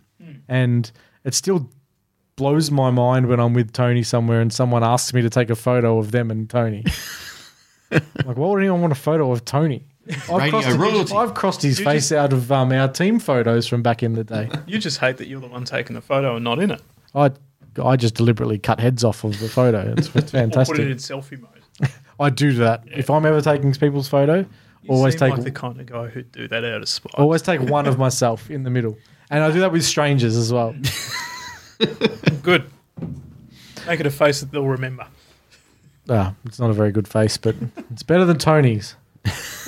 [0.48, 0.90] and
[1.24, 1.68] it still
[2.36, 5.54] blows my mind when I'm with Tony somewhere and someone asks me to take a
[5.56, 6.84] photo of them and Tony.
[7.90, 9.86] like, why would anyone want a photo of Tony?
[10.10, 11.14] I've Radio crossed, royalty.
[11.14, 14.14] I've crossed his You face just- out of um, our team photos from back in
[14.14, 14.48] the day.
[14.66, 16.82] You just hate that you're the one taking the photo and not in it.
[17.14, 17.30] I
[17.82, 19.94] I just deliberately cut heads off of the photo.
[19.96, 20.78] It's, it's Or put it fantastic.
[20.78, 21.90] in selfie mode.
[22.20, 24.44] I do that if I'm ever taking people's photo.
[24.82, 27.14] You always seem take like the kind of guy who'd do that out of spite.
[27.14, 28.96] always take one of myself in the middle,
[29.30, 30.74] and I do that with strangers as well.
[32.42, 32.64] Good.
[33.86, 35.06] Make it a face that they'll remember.
[36.08, 37.54] Ah, it's not a very good face, but
[37.92, 38.96] it's better than Tony's.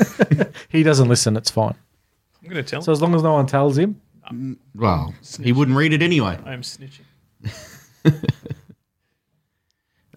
[0.68, 1.36] he doesn't listen.
[1.36, 1.74] It's fine.
[2.42, 2.80] I'm going to tell.
[2.80, 2.84] Him.
[2.84, 4.00] So as long as no one tells him,
[4.32, 6.38] mm, Well, he wouldn't read it anyway.
[6.44, 7.04] I'm snitching.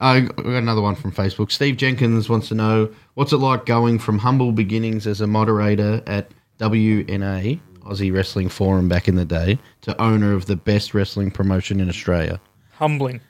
[0.01, 1.51] I got another one from Facebook.
[1.51, 6.03] Steve Jenkins wants to know what's it like going from humble beginnings as a moderator
[6.05, 11.31] at WNA Aussie Wrestling Forum back in the day to owner of the best wrestling
[11.31, 12.41] promotion in Australia.
[12.71, 13.21] humbling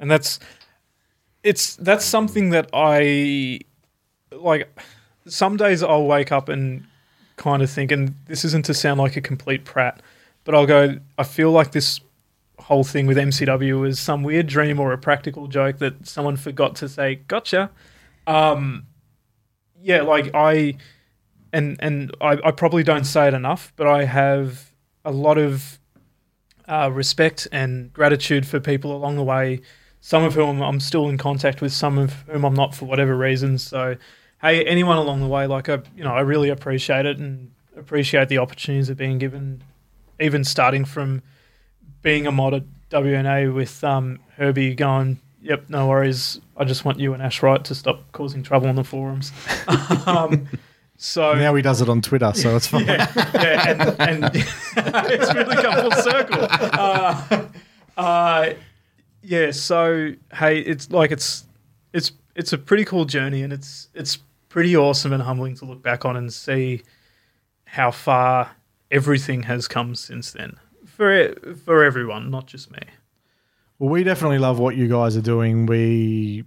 [0.00, 0.40] and that's
[1.44, 3.58] it's that's something that i
[4.32, 4.68] like
[5.30, 6.84] some days i'll wake up and
[7.36, 10.02] kind of think and this isn't to sound like a complete prat
[10.44, 12.00] but i'll go i feel like this
[12.58, 16.76] whole thing with mcw is some weird dream or a practical joke that someone forgot
[16.76, 17.70] to say gotcha
[18.26, 18.86] um
[19.80, 20.74] yeah like i
[21.52, 24.70] and and I, I probably don't say it enough but i have
[25.04, 25.80] a lot of
[26.70, 29.60] uh, respect and gratitude for people along the way.
[30.00, 33.16] Some of whom I'm still in contact with, some of whom I'm not for whatever
[33.16, 33.62] reasons.
[33.62, 33.96] So,
[34.40, 38.28] hey, anyone along the way, like I, you know, I really appreciate it and appreciate
[38.28, 39.62] the opportunities that are being given.
[40.18, 41.22] Even starting from
[42.02, 46.40] being a mod at WNA with um, Herbie going, "Yep, no worries.
[46.56, 49.32] I just want you and Ash Wright to stop causing trouble on the forums."
[50.06, 50.46] um,
[50.98, 52.84] so now he does it on Twitter, so it's fine.
[52.86, 56.46] yeah, yeah, and, and it's really come full circle.
[56.50, 57.46] Uh,
[57.96, 58.50] uh,
[59.22, 61.46] yeah, so hey, it's like it's
[61.94, 64.18] it's it's a pretty cool journey, and it's it's
[64.50, 66.82] pretty awesome and humbling to look back on and see
[67.64, 68.50] how far
[68.90, 70.58] everything has come since then
[71.00, 71.34] for
[71.64, 72.82] for everyone, not just me.
[73.78, 75.64] Well, we definitely love what you guys are doing.
[75.64, 76.44] We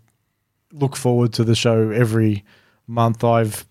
[0.72, 2.46] look forward to the show every
[2.86, 3.24] month.
[3.24, 3.66] I've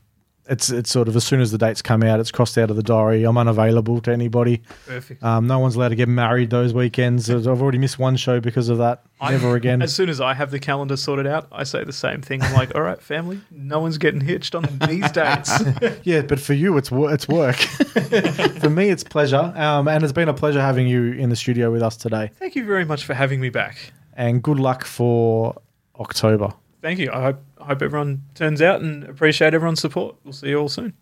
[0.52, 2.76] it's it's sort of as soon as the dates come out, it's crossed out of
[2.76, 3.24] the diary.
[3.24, 4.62] I'm unavailable to anybody.
[4.86, 5.22] Perfect.
[5.24, 7.30] Um, no one's allowed to get married those weekends.
[7.30, 9.02] I've already missed one show because of that.
[9.22, 9.80] Never again.
[9.80, 12.42] As soon as I have the calendar sorted out, I say the same thing.
[12.42, 15.52] I'm like, all right, family, no one's getting hitched on these dates.
[16.04, 17.56] Yeah, but for you, it's it's work.
[18.60, 21.70] for me, it's pleasure, um, and it's been a pleasure having you in the studio
[21.70, 22.30] with us today.
[22.38, 23.92] Thank you very much for having me back.
[24.14, 25.54] And good luck for
[25.98, 26.52] October.
[26.82, 27.10] Thank you.
[27.12, 30.16] I hope, I hope everyone turns out and appreciate everyone's support.
[30.24, 30.94] We'll see you all soon.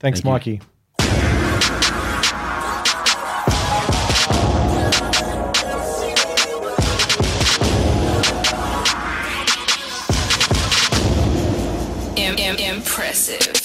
[0.00, 0.60] Thanks, Thank Mikey.
[12.16, 13.56] Im- im- impressive.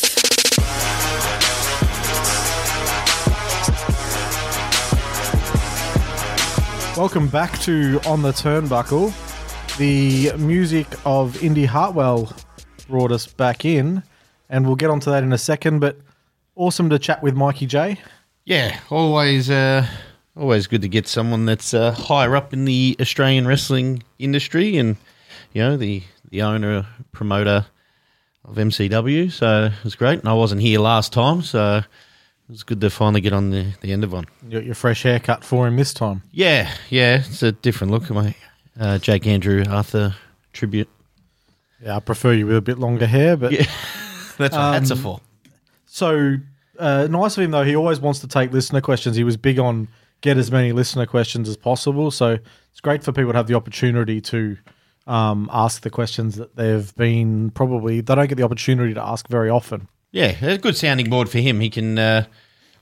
[6.98, 9.14] Welcome back to On the Turnbuckle.
[9.78, 12.32] The music of Indi Hartwell
[12.88, 14.04] brought us back in,
[14.50, 15.80] and we'll get onto that in a second.
[15.80, 15.98] But
[16.56, 18.00] awesome to chat with Mikey J.
[18.46, 19.86] Yeah, always, uh,
[20.38, 24.96] always good to get someone that's uh, higher up in the Australian wrestling industry, and
[25.52, 27.66] you know the the owner promoter
[28.46, 29.30] of MCW.
[29.30, 31.86] So it was great, and I wasn't here last time, so it
[32.48, 34.26] was good to finally get on the, the end of one.
[34.44, 36.22] You got your fresh haircut for him this time.
[36.32, 38.10] Yeah, yeah, it's a different look.
[38.10, 38.36] My
[38.80, 40.16] uh, Jake Andrew Arthur
[40.54, 40.90] tribute.
[41.84, 43.66] Yeah, I prefer you with a bit longer hair, but Yeah,
[44.38, 45.22] that's what hats are Um, for.
[45.86, 46.36] so
[46.80, 47.64] uh, nice of him though.
[47.64, 49.16] He always wants to take listener questions.
[49.16, 49.88] He was big on
[50.22, 52.10] get as many listener questions as possible.
[52.12, 52.38] So
[52.72, 54.58] it's great for people to have the opportunity to
[55.08, 59.28] um, ask the questions that they've been probably they don't get the opportunity to ask
[59.28, 59.88] very often.
[60.12, 61.60] Yeah, a good sounding board for him.
[61.60, 62.26] He can, uh,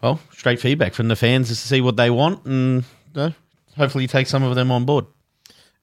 [0.02, 2.84] well, straight feedback from the fans to see what they want, and
[3.16, 3.32] uh,
[3.76, 5.06] hopefully take some of them on board.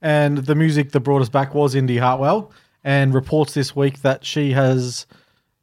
[0.02, 2.50] And the music that brought us back was Indi Hartwell,
[2.82, 5.06] and reports this week that she has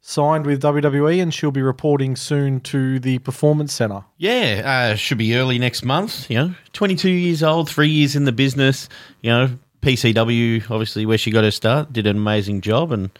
[0.00, 4.04] signed with WWE and she'll be reporting soon to the Performance Center.
[4.16, 6.30] Yeah, uh, should be early next month.
[6.30, 8.88] You know, 22 years old, three years in the business.
[9.22, 9.50] You know,
[9.82, 12.92] PCW, obviously, where she got her start, did an amazing job.
[12.92, 13.10] And,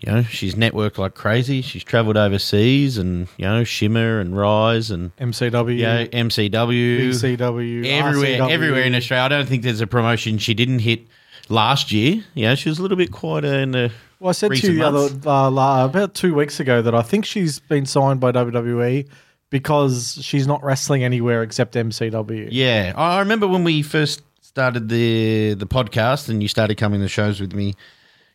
[0.00, 1.62] you know, she's networked like crazy.
[1.62, 7.08] She's traveled overseas and, you know, Shimmer and Rise and, MCW, you know, MCW.
[7.08, 8.50] BCW, everywhere, RCW.
[8.50, 9.24] everywhere in Australia.
[9.24, 11.06] I don't think there's a promotion she didn't hit
[11.48, 12.22] last year.
[12.34, 13.92] Yeah, she was a little bit quieter in the.
[14.20, 17.24] Well, I said to you the other uh, about two weeks ago that I think
[17.24, 19.06] she's been signed by WWE
[19.50, 22.48] because she's not wrestling anywhere except MCW.
[22.50, 27.00] Yeah, I I remember when we first started the the podcast and you started coming
[27.00, 27.74] to shows with me.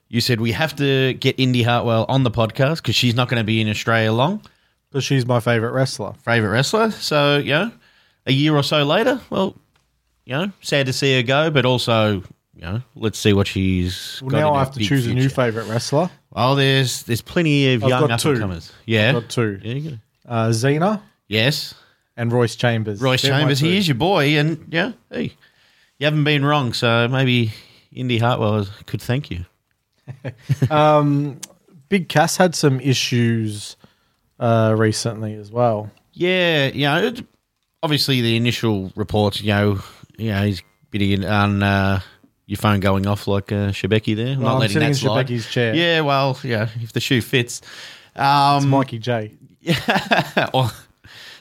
[0.09, 3.39] You said we have to get Indi Hartwell on the podcast because she's not going
[3.39, 4.41] to be in Australia long.
[4.89, 6.13] because she's my favorite wrestler.
[6.25, 6.91] Favorite wrestler.
[6.91, 7.71] So you know,
[8.25, 9.55] a year or so later, well,
[10.25, 12.23] you know, sad to see her go, but also.
[12.55, 14.19] You know, let's see what she's.
[14.21, 16.09] Well, now I have to choose a new favorite wrestler.
[16.33, 18.31] Oh, there's there's plenty of I've young up two.
[18.31, 18.73] and comers.
[18.85, 19.97] Yeah, I've got two: Yeah, you go.
[20.27, 21.73] uh, Xena Yes,
[22.17, 22.99] and Royce Chambers.
[23.01, 23.59] Royce They're Chambers.
[23.61, 25.35] He is your boy, and yeah, hey,
[25.99, 26.73] you haven't been wrong.
[26.73, 27.53] So maybe
[27.93, 29.45] Indi Hartwell could thank you.
[30.71, 31.39] Um,
[31.89, 33.75] Big Cass had some issues
[34.39, 35.89] uh, recently as well.
[36.13, 37.25] Yeah, you know, it,
[37.81, 39.79] obviously the initial reports, you know,
[40.17, 42.01] you know, he's bidding on uh,
[42.45, 44.33] your phone going off like uh, Shebeki there.
[44.33, 45.27] I'm Well, not I'm letting sitting that slide.
[45.27, 45.73] Shebeki's chair.
[45.73, 47.61] Yeah, well, yeah, if the shoe fits.
[48.15, 49.31] Um, It's Mikey J.
[49.61, 50.49] Yeah.
[50.53, 50.71] well,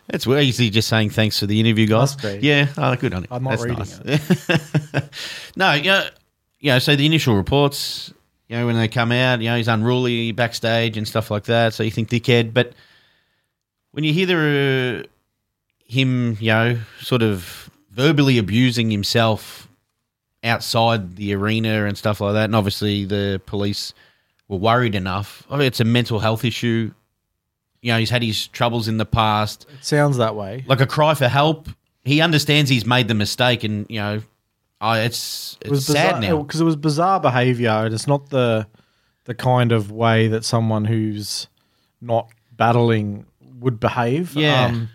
[0.06, 2.16] that's we're easy just saying thanks for the interview, guys.
[2.40, 3.28] Yeah, oh, good on it.
[3.30, 5.50] I'm not That's reading nice.
[5.56, 6.08] no, you know,
[6.60, 8.12] you know, so the initial reports,
[8.48, 11.74] you know, when they come out, you know, he's unruly backstage and stuff like that.
[11.74, 12.72] So you think dickhead, but
[13.92, 15.08] when you hear the uh,
[15.84, 19.68] him, you know, sort of verbally abusing himself
[20.44, 23.92] outside the arena and stuff like that, and obviously the police
[24.48, 25.46] were worried enough.
[25.50, 26.92] I mean, it's a mental health issue.
[27.82, 29.66] You know, he's had his troubles in the past.
[29.78, 30.64] It sounds that way.
[30.66, 31.68] Like a cry for help.
[32.02, 34.22] He understands he's made the mistake, and you know,
[34.80, 36.42] oh, it's it's It was sad bizarre, now.
[36.42, 38.66] because it was bizarre behavior, and it's not the
[39.24, 41.48] the kind of way that someone who's
[42.00, 43.26] not battling
[43.60, 44.36] would behave.
[44.36, 44.86] Um, Yeah.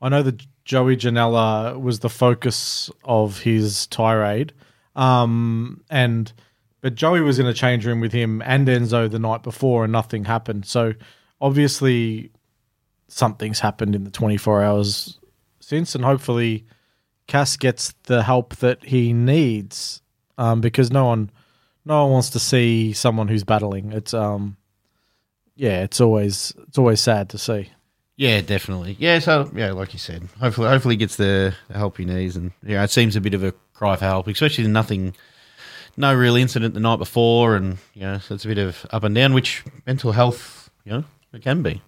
[0.00, 4.52] I know that Joey Janela was the focus of his tirade,
[4.96, 6.32] um, and
[6.80, 9.92] but Joey was in a change room with him and Enzo the night before, and
[9.92, 10.66] nothing happened.
[10.66, 10.94] So
[11.40, 12.30] obviously,
[13.08, 15.18] something's happened in the twenty four hours
[15.60, 16.64] since, and hopefully.
[17.26, 20.02] Cass gets the help that he needs
[20.38, 21.30] um, because no one,
[21.84, 23.92] no one wants to see someone who's battling.
[23.92, 24.56] It's um,
[25.56, 27.70] yeah, it's always it's always sad to see.
[28.16, 28.96] Yeah, definitely.
[28.98, 32.52] Yeah, so yeah, like you said, hopefully, hopefully he gets the help he needs, and
[32.62, 35.14] yeah, it seems a bit of a cry for help, especially nothing,
[35.96, 39.04] no real incident the night before, and you know, so it's a bit of up
[39.04, 41.82] and down, which mental health, you know, it can be.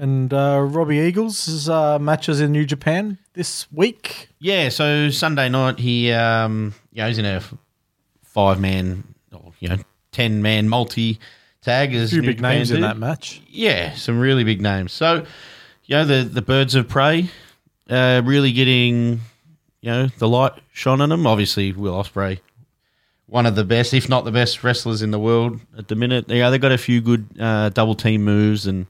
[0.00, 4.28] And uh, Robbie Eagles' uh, matches in New Japan this week.
[4.38, 7.42] Yeah, so Sunday night he, um, you know, he's in a
[8.22, 9.78] five man, or you know,
[10.12, 11.18] ten man multi
[11.62, 11.92] tag.
[11.96, 13.42] A few New big Japan names in that match.
[13.48, 14.92] Yeah, some really big names.
[14.92, 15.26] So,
[15.86, 17.28] you know, the the birds of prey,
[17.90, 19.20] uh, really getting,
[19.80, 21.26] you know, the light shone on them.
[21.26, 22.38] Obviously, Will Ospreay,
[23.26, 26.26] one of the best, if not the best wrestlers in the world at the minute.
[26.28, 28.86] Yeah, they got a few good uh, double team moves and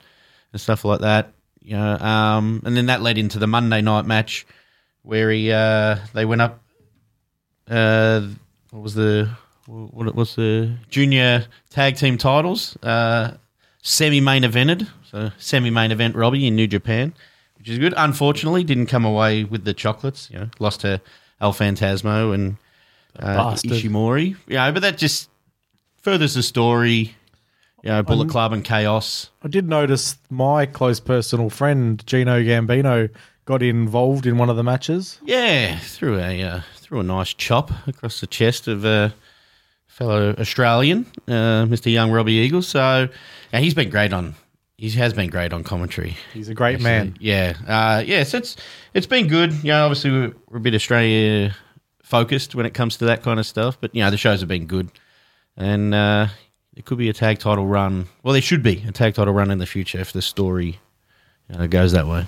[0.52, 1.32] and stuff like that.
[1.60, 4.46] You know, um, and then that led into the Monday night match
[5.02, 6.62] where he uh, they went up.
[7.68, 8.28] Uh,
[8.70, 9.30] what was the
[9.66, 12.76] what was the junior tag team titles?
[12.82, 13.34] Uh,
[13.82, 17.14] semi main evented, so semi main event Robbie in New Japan,
[17.58, 17.94] which is good.
[17.96, 20.30] Unfortunately, didn't come away with the chocolates.
[20.30, 21.00] You know, lost to
[21.40, 22.56] El Phantasmo and
[23.18, 23.54] uh.
[23.54, 24.36] Ishimori.
[24.46, 25.28] Yeah, but that just
[26.02, 27.14] furthers the story.
[27.82, 29.30] You know, Bullet Um, Club and Chaos.
[29.42, 33.08] I did notice my close personal friend Gino Gambino
[33.44, 35.18] got involved in one of the matches.
[35.24, 39.14] Yeah, threw a uh, threw a nice chop across the chest of a
[39.86, 41.90] fellow Australian, uh, Mr.
[41.90, 42.66] Young Robbie Eagles.
[42.68, 43.08] So,
[43.52, 44.34] and he's been great on.
[44.76, 46.16] He has been great on commentary.
[46.32, 47.16] He's a great man.
[47.20, 48.22] Yeah, uh, yeah.
[48.24, 48.56] So it's
[48.94, 49.52] it's been good.
[49.64, 51.54] You know, obviously we're, we're a bit Australia
[52.02, 54.48] focused when it comes to that kind of stuff, but you know the shows have
[54.48, 54.90] been good,
[55.56, 56.28] and uh,
[56.78, 58.06] it could be a tag title run.
[58.22, 60.78] Well, there should be a tag title run in the future if the story
[61.50, 62.26] you know, goes that way.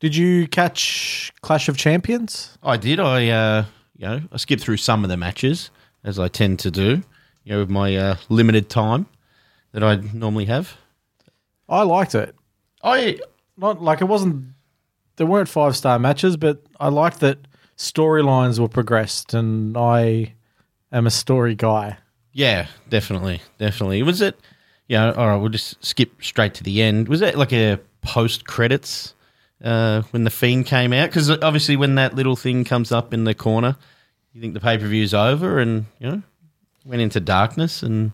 [0.00, 2.58] Did you catch Clash of Champions?
[2.60, 2.98] I did.
[2.98, 3.64] I uh,
[3.96, 5.70] you know I skipped through some of the matches
[6.02, 7.02] as I tend to do.
[7.44, 9.06] You know, with my uh, limited time
[9.70, 10.76] that I normally have.
[11.68, 12.34] I liked it.
[12.82, 13.20] I
[13.56, 14.54] Not like it wasn't.
[15.16, 17.38] There weren't five star matches, but I liked that
[17.76, 20.34] storylines were progressed, and I
[20.90, 21.98] am a story guy.
[22.32, 24.02] Yeah, definitely, definitely.
[24.02, 24.38] Was it?
[24.88, 25.36] Yeah, all right.
[25.36, 27.08] We'll just skip straight to the end.
[27.08, 29.14] Was it like a post credits
[29.62, 31.08] uh, when the fiend came out?
[31.08, 33.76] Because obviously, when that little thing comes up in the corner,
[34.32, 36.22] you think the pay per view is over, and you know,
[36.84, 38.12] went into darkness, and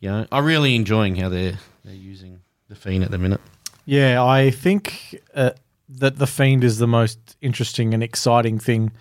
[0.00, 3.40] you know, I'm really enjoying how they're they're using the fiend at the minute.
[3.84, 5.50] Yeah, I think uh,
[5.88, 8.92] that the Fiend is the most interesting and exciting thing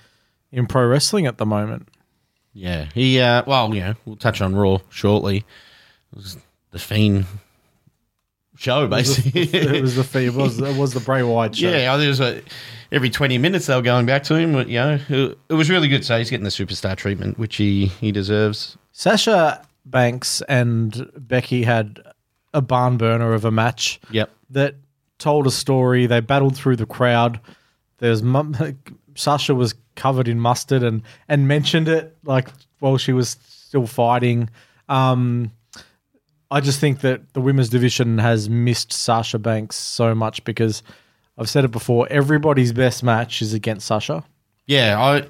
[0.51, 1.89] in pro wrestling at the moment.
[2.53, 3.19] Yeah, he.
[3.19, 5.37] Uh, well, you know, we'll touch on Raw shortly.
[5.37, 6.37] It was
[6.71, 7.25] the fiend
[8.61, 9.41] show, basically.
[9.53, 10.27] it was the Fiend.
[10.27, 11.69] It was it was the Bray Wyatt show.
[11.69, 12.41] Yeah, there was a
[12.91, 14.53] every twenty minutes they were going back to him.
[14.53, 16.05] But, you know, it, it was really good.
[16.05, 18.77] So he's getting the superstar treatment, which he he deserves.
[18.91, 22.01] Sasha Banks and Becky had
[22.53, 23.99] a barn burner of a match.
[24.11, 24.29] Yep.
[24.51, 24.75] that
[25.17, 26.05] told a story.
[26.05, 27.39] They battled through the crowd.
[27.99, 28.55] There's mum,
[29.15, 32.47] Sasha was covered in mustard and and mentioned it like
[32.79, 34.49] while she was still fighting.
[34.89, 35.51] Um,
[36.49, 40.83] I just think that the women's division has missed Sasha Banks so much because
[41.37, 42.07] I've said it before.
[42.09, 44.23] Everybody's best match is against Sasha.
[44.65, 45.27] Yeah, I.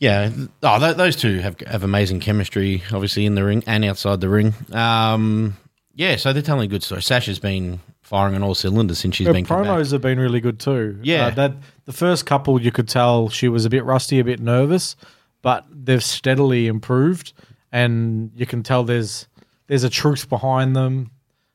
[0.00, 0.30] Yeah,
[0.62, 4.28] oh, th- those two have have amazing chemistry, obviously in the ring and outside the
[4.28, 4.52] ring.
[4.72, 5.56] Um,
[5.94, 7.02] yeah, so they're telling a good story.
[7.02, 10.60] Sasha's been firing on all cylinders since she's Her been promos have been really good
[10.60, 10.98] too.
[11.02, 11.26] Yeah.
[11.26, 11.52] Uh, that
[11.86, 14.96] the first couple you could tell she was a bit rusty, a bit nervous,
[15.42, 17.32] but they've steadily improved,
[17.72, 19.26] and you can tell there's
[19.66, 21.10] there's a truth behind them.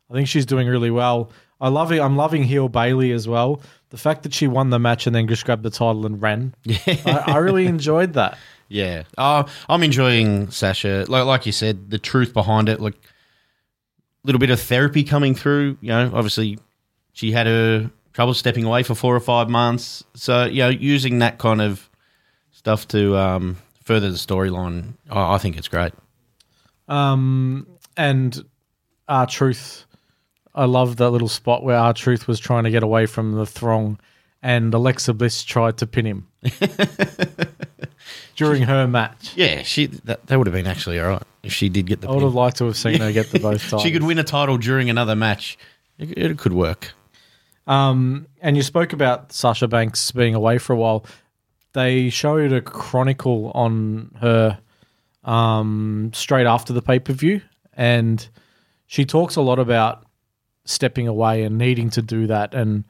[0.09, 1.31] I think she's doing really well.
[1.61, 1.99] I love it.
[1.99, 3.61] I'm loving heel Bailey as well.
[3.89, 6.55] The fact that she won the match and then just grabbed the title and ran.
[6.67, 8.37] I, I really enjoyed that.
[8.69, 11.05] Yeah, uh, I'm enjoying Sasha.
[11.07, 12.95] Like, like you said, the truth behind it, like
[14.23, 15.77] little bit of therapy coming through.
[15.81, 16.59] You know, obviously
[17.13, 20.03] she had her trouble stepping away for four or five months.
[20.13, 21.89] So you know, using that kind of
[22.51, 25.93] stuff to um, further the storyline, I, I think it's great.
[26.87, 28.43] Um, and
[29.07, 29.85] R-Truth,
[30.55, 33.99] I love that little spot where R-Truth was trying to get away from the throng,
[34.41, 36.27] and Alexa Bliss tried to pin him
[38.39, 39.33] during her match.
[39.35, 42.07] Yeah, she that, that would have been actually all right if she did get the.
[42.07, 42.27] I would pin.
[42.27, 43.83] have liked to have seen her get the both titles.
[43.83, 45.57] She could win a title during another match.
[45.97, 46.93] It, it could work.
[47.67, 51.05] Um, and you spoke about Sasha Banks being away for a while.
[51.73, 54.59] They showed a chronicle on her
[55.23, 57.41] um, straight after the pay per view,
[57.73, 58.27] and
[58.87, 60.05] she talks a lot about
[60.63, 62.85] stepping away and needing to do that, and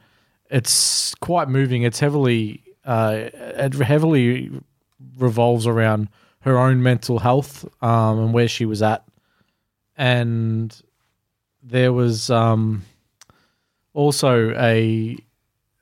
[0.48, 1.82] it's quite moving.
[1.82, 3.30] It's heavily, uh,
[3.82, 4.50] heavily
[5.18, 6.08] revolves around
[6.40, 9.04] her own mental health um, and where she was at,
[9.96, 10.80] and
[11.62, 12.30] there was.
[12.30, 12.84] Um,
[13.92, 15.16] also a,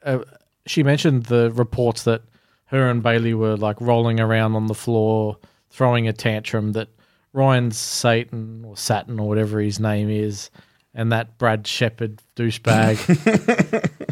[0.02, 0.24] a
[0.66, 2.22] she mentioned the reports that
[2.66, 5.38] her and Bailey were like rolling around on the floor
[5.70, 6.88] throwing a tantrum that
[7.32, 10.50] Ryan Satan or Satin or whatever his name is
[10.94, 12.96] and that Brad Shepard douchebag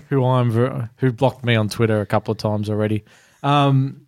[0.08, 3.04] who I'm who blocked me on Twitter a couple of times already
[3.42, 4.05] um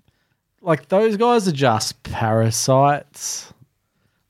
[0.63, 3.53] like those guys are just parasites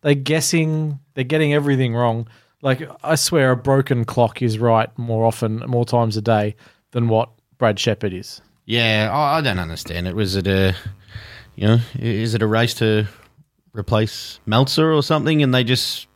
[0.03, 2.27] they're guessing they're getting everything wrong
[2.63, 6.57] like I swear a broken clock is right more often more times a day
[6.91, 8.41] than what Brad Shepard is.
[8.65, 10.15] Yeah, I, I don't understand it.
[10.17, 10.75] Was it a,
[11.55, 13.07] you know, is it a race to
[13.73, 15.43] replace Meltzer or something?
[15.43, 16.07] And they just,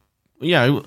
[0.41, 0.85] you know,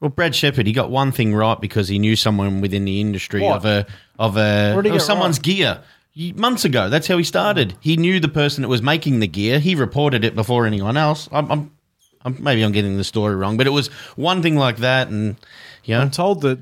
[0.00, 3.42] well, Brad Shepard, he got one thing right because he knew someone within the industry
[3.42, 3.56] What?
[3.56, 3.86] of a
[4.18, 5.44] of a of someone's right?
[5.44, 5.82] gear.
[6.14, 7.70] Months ago, that's how he started.
[7.70, 7.76] Mm.
[7.80, 9.58] He knew the person that was making the gear.
[9.58, 11.28] He reported it before anyone else.
[11.32, 11.70] I'm, I'm,
[12.24, 15.36] I'm maybe I'm getting the story wrong, but it was one thing like that, and
[15.84, 16.58] you know, I'm told that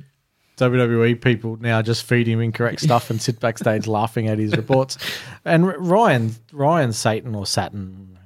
[0.56, 4.98] WWE people now just feed him incorrect stuff and sit backstage laughing at his reports.
[5.44, 8.18] And Ryan Ryan Satan or Satin,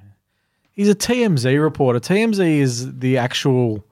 [0.73, 1.99] he's a TMZ reporter.
[1.99, 3.83] TMZ is the actual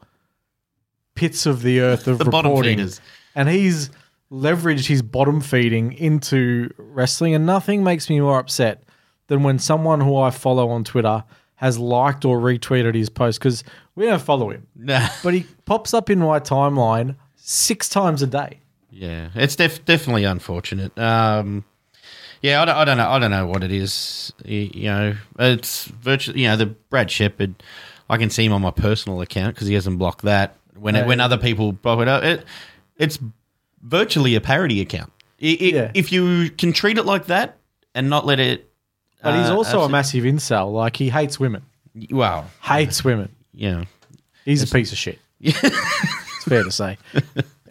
[1.16, 2.90] pits of the earth of The bottom reporting,
[3.36, 3.90] and he's
[4.34, 7.36] leveraged his bottom feeding into wrestling.
[7.36, 8.82] And nothing makes me more upset
[9.28, 11.24] than when someone who I follow on Twitter
[11.56, 13.64] has liked or retweeted his post because
[13.96, 15.08] we don't follow him, nah.
[15.24, 18.60] but he pops up in my timeline six times a day.
[18.90, 20.98] Yeah, it's def- definitely unfortunate.
[20.98, 21.64] Um,
[22.42, 23.10] yeah, I don't, I don't know.
[23.10, 24.34] I don't know what it is.
[24.44, 26.42] You, you know, it's virtually.
[26.42, 27.64] You know, the Brad Shepard.
[28.10, 30.58] I can see him on my personal account because he hasn't blocked that.
[30.76, 31.06] When No.
[31.06, 32.46] when other people pop it up, it
[32.98, 33.18] it's
[33.84, 35.12] virtually a parody account.
[35.42, 35.92] I- I- Yeah.
[35.94, 37.58] If you can treat it like that
[37.94, 38.70] and not let it.
[39.22, 40.74] But he's uh, also a massive incel.
[40.74, 41.62] Like he hates women.
[42.10, 43.30] Wow, Hates women.
[43.54, 43.86] Yeah.
[44.46, 45.20] He's a piece of shit.
[45.40, 46.98] it's fair to say.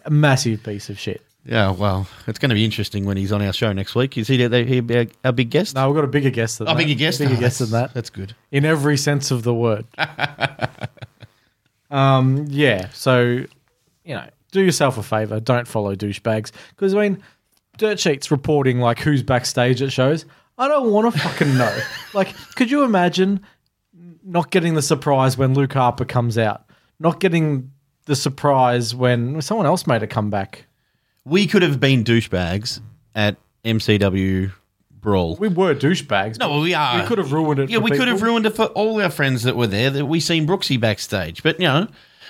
[0.05, 1.21] A massive piece of shit.
[1.45, 1.71] yeah.
[1.71, 4.17] Well, it's going to be interesting when he's on our show next week.
[4.17, 5.75] Is he he be a, a big guest?
[5.75, 6.77] No, we've got a bigger guess than a that.
[6.77, 7.19] bigger guest.
[7.19, 7.93] Bigger Oh, guess than that's- that.
[7.93, 8.33] That's good.
[8.51, 9.85] In every sense of the word.
[11.91, 12.89] um, yeah.
[12.93, 13.21] So,
[14.05, 15.39] you know, do yourself a favor.
[15.39, 16.51] Don't follow douchebags.
[16.69, 17.23] Because, I mean,
[17.77, 20.25] Dirt Sheet's reporting, like, who's backstage at shows.
[20.57, 21.77] I don't want to fucking know.
[22.13, 23.41] like, could you imagine
[24.23, 26.65] not getting the surprise when Luke Harper comes out?
[26.99, 27.71] Not getting
[28.05, 30.67] the surprise when someone else made a comeback.
[31.25, 32.81] we could have been douchebags
[33.15, 34.51] at MCW
[34.91, 35.35] Brawl.
[35.37, 36.37] We were douchebags.
[36.37, 37.01] no, well, we are.
[37.01, 37.69] We could have ruined it.
[37.69, 39.89] Yeah, for we could have ruined it for all our friends that were there.
[39.89, 41.87] That we seen Brooksy backstage, but you know,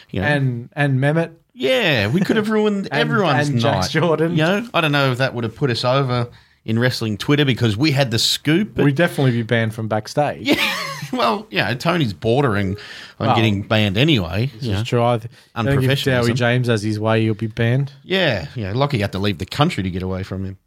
[0.09, 1.33] you know, and and Mehmet.
[1.53, 3.73] Yeah, we could have ruined everyone's and night.
[3.81, 4.31] Jax Jordan.
[4.31, 6.29] You know, I don't know if that would have put us over
[6.65, 8.77] in wrestling Twitter because we had the scoop.
[8.77, 10.47] We'd definitely be banned from backstage.
[10.47, 10.75] Yeah,
[11.13, 12.77] well, yeah, Tony's bordering
[13.19, 14.49] on Well, getting banned anyway.
[14.61, 15.13] Yeah, Just try.
[15.15, 16.05] I think if Unprofessionalism.
[16.05, 17.91] Dowie James has his way, he'll be banned.
[18.03, 18.71] yeah, yeah.
[18.73, 20.57] Lucky you had to leave the country to get away from him.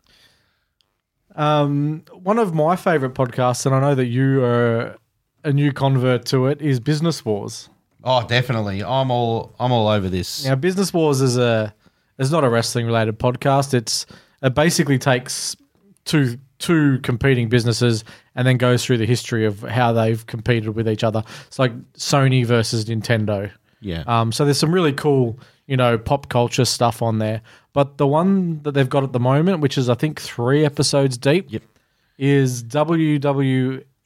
[1.34, 4.96] Um, one of my favorite podcasts, and I know that you are
[5.44, 7.68] a new convert to it, is Business Wars.
[8.08, 8.82] Oh, definitely.
[8.84, 10.44] I'm all I'm all over this.
[10.44, 11.74] Now, Business Wars is a
[12.18, 13.74] is not a wrestling related podcast.
[13.74, 14.06] It's
[14.42, 15.56] it basically takes
[16.04, 18.04] two two competing businesses
[18.34, 21.22] and then goes through the history of how they've competed with each other.
[21.48, 23.50] It's like Sony versus Nintendo.
[23.80, 24.04] Yeah.
[24.06, 27.42] Um, so there's some really cool you know, pop culture stuff on there.
[27.72, 31.18] But the one that they've got at the moment, which is I think three episodes
[31.18, 31.62] deep, Yep.
[32.18, 32.62] is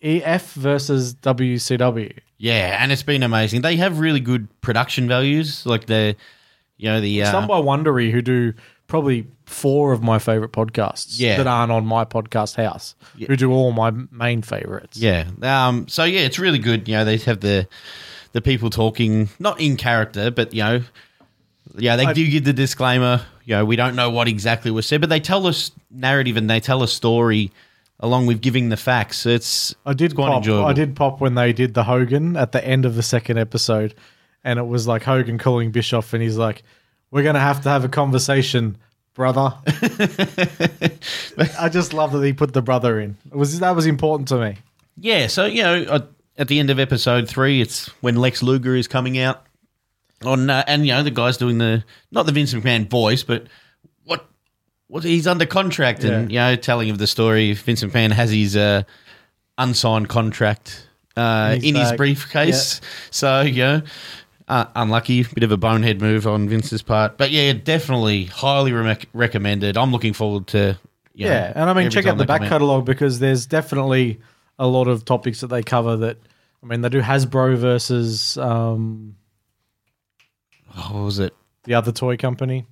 [0.02, 2.16] WWEF versus WCW.
[2.38, 3.60] Yeah, and it's been amazing.
[3.62, 5.66] They have really good production values.
[5.66, 6.16] Like the,
[6.78, 8.54] you know, the uh, Some by Wondery who do
[8.86, 11.36] probably four of my favorite podcasts Yeah.
[11.36, 12.94] that aren't on my podcast house,
[13.26, 14.96] who do all my main favorites.
[14.96, 15.26] Yeah.
[15.42, 15.86] Um.
[15.88, 16.88] So yeah, it's really good.
[16.88, 17.68] You know, they have the
[18.32, 20.82] the people talking not in character, but you know,
[21.76, 23.22] yeah, they I- do give the disclaimer.
[23.44, 26.48] You know, we don't know what exactly was said, but they tell us narrative and
[26.48, 27.50] they tell a story
[28.00, 29.26] along with giving the facts.
[29.26, 30.38] It's I did it's quite pop.
[30.38, 30.66] enjoyable.
[30.66, 33.94] I did pop when they did the Hogan at the end of the second episode,
[34.42, 36.62] and it was like Hogan calling Bischoff, and he's like,
[37.10, 38.76] "We're gonna have to have a conversation,
[39.14, 39.54] brother."
[41.58, 43.16] I just love that he put the brother in.
[43.30, 44.56] It was that was important to me.
[44.96, 48.88] Yeah, so you know, at the end of episode three, it's when Lex Luger is
[48.88, 49.46] coming out
[50.24, 53.46] on, uh, and you know, the guy's doing the not the Vince McMahon voice, but
[54.90, 57.52] what he's under contract, and you know, telling of the story.
[57.54, 58.82] Vincent McMahon has his uh,
[59.56, 60.86] unsigned contract
[61.16, 62.80] uh, In his briefcase,
[63.10, 63.82] so you know.
[64.48, 68.98] Uh, unlucky, bit of a bonehead move on Vince's part, but yeah, definitely highly re-
[69.12, 69.76] recommended.
[69.76, 70.76] I'm looking forward to
[71.14, 74.20] you know, Yeah, and I mean, check out the back catalogue because there's definitely
[74.58, 75.96] a lot of topics that they cover.
[75.98, 76.18] That
[76.64, 79.14] I mean, they do Hasbro versus um,
[80.76, 81.32] Oh, what was it?
[81.62, 82.66] the other toy company,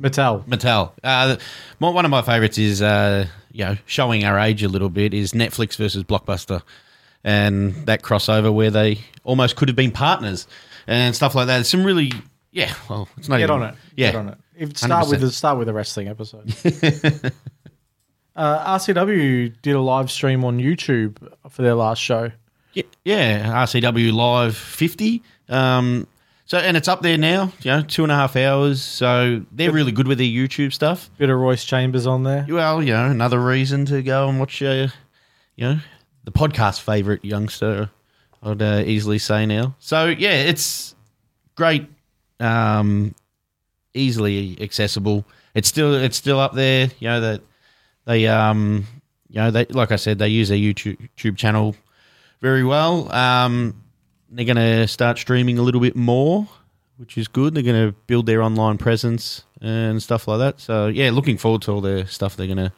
[0.00, 0.44] Mattel.
[0.46, 0.92] Mattel.
[1.02, 1.36] Uh,
[1.78, 5.32] one of my favorites is, uh, you know, showing our age a little bit is
[5.32, 6.62] Netflix versus Blockbuster,
[7.24, 10.46] and that crossover where they almost could have been partners
[10.86, 11.60] and stuff like that.
[11.60, 12.12] It's some really,
[12.52, 12.74] yeah.
[12.88, 13.74] Well, it's not Get even, on it.
[13.96, 14.38] Yeah, Get on it.
[14.54, 15.22] If, start with 100%.
[15.22, 16.48] the start with the wrestling episode.
[18.36, 21.16] uh, RCW did a live stream on YouTube
[21.48, 22.30] for their last show.
[22.72, 25.22] Yeah, yeah, RCW Live 50.
[25.48, 26.06] Um,
[26.46, 28.80] so, and it's up there now, you know, two and a half hours.
[28.80, 31.10] So they're really good with their YouTube stuff.
[31.18, 32.46] Bit of Royce Chambers on there.
[32.48, 34.88] Well, you know, another reason to go and watch, uh,
[35.56, 35.78] you know,
[36.24, 37.90] the podcast favorite youngster,
[38.42, 39.74] I'd uh, easily say now.
[39.80, 40.94] So, yeah, it's
[41.56, 41.88] great,
[42.38, 43.14] um,
[43.94, 45.24] easily accessible.
[45.54, 46.90] It's still it's still up there.
[47.00, 47.40] You know that
[48.04, 48.86] they um
[49.28, 51.74] you know they like I said they use their YouTube YouTube channel
[52.42, 53.10] very well.
[53.10, 53.82] Um,
[54.36, 56.46] they're going to start streaming a little bit more,
[56.98, 57.54] which is good.
[57.54, 60.60] They're going to build their online presence and stuff like that.
[60.60, 62.72] So yeah, looking forward to all the stuff they're going to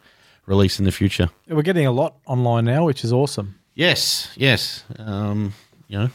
[0.45, 1.29] release in the future.
[1.47, 3.59] We're getting a lot online now, which is awesome.
[3.75, 4.83] Yes, yes.
[4.97, 5.53] Um,
[5.87, 6.09] you know,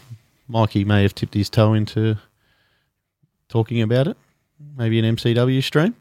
[0.49, 2.17] Mikey may have tipped his toe into
[3.49, 4.17] talking about it.
[4.77, 5.95] Maybe an MCW stream.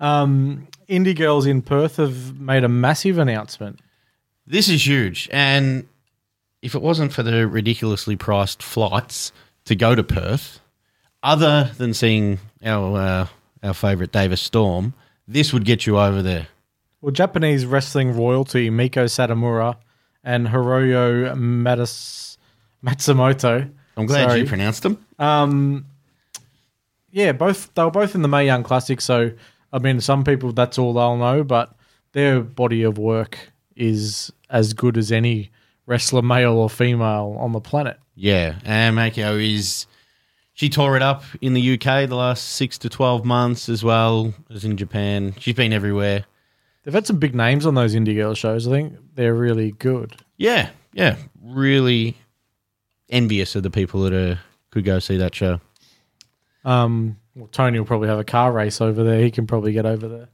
[0.00, 3.80] Um, Indie Girls in Perth have made a massive announcement.
[4.46, 5.86] This is huge, and
[6.62, 9.32] if it wasn't for the ridiculously priced flights
[9.64, 10.60] to go to Perth,
[11.22, 13.26] other than seeing our uh,
[13.62, 14.94] our favourite Davis Storm,
[15.28, 16.48] this would get you over there.
[17.00, 19.76] Well, Japanese wrestling royalty Meiko Satomura
[20.24, 22.36] and Hiroyo Matas-
[22.84, 23.70] Matsumoto.
[23.96, 24.40] I'm glad Sorry.
[24.40, 25.04] you pronounced them.
[25.18, 25.86] Um,
[27.10, 29.00] yeah, both they were both in the Mae Young Classic.
[29.00, 29.32] So,
[29.72, 31.74] I mean, some people that's all they'll know, but
[32.12, 33.38] their body of work
[33.76, 35.50] is as good as any
[35.86, 37.98] wrestler, male or female, on the planet.
[38.14, 39.86] Yeah, and Meiko is.
[40.54, 44.34] She tore it up in the UK the last six to twelve months, as well
[44.50, 45.34] as in Japan.
[45.38, 46.24] She's been everywhere.
[46.84, 48.66] They've had some big names on those indie girl shows.
[48.66, 50.16] I think they're really good.
[50.36, 52.16] Yeah, yeah, really
[53.08, 54.40] envious of the people that are,
[54.70, 55.60] could go see that show.
[56.64, 59.20] Um, well, Tony will probably have a car race over there.
[59.20, 60.28] He can probably get over there.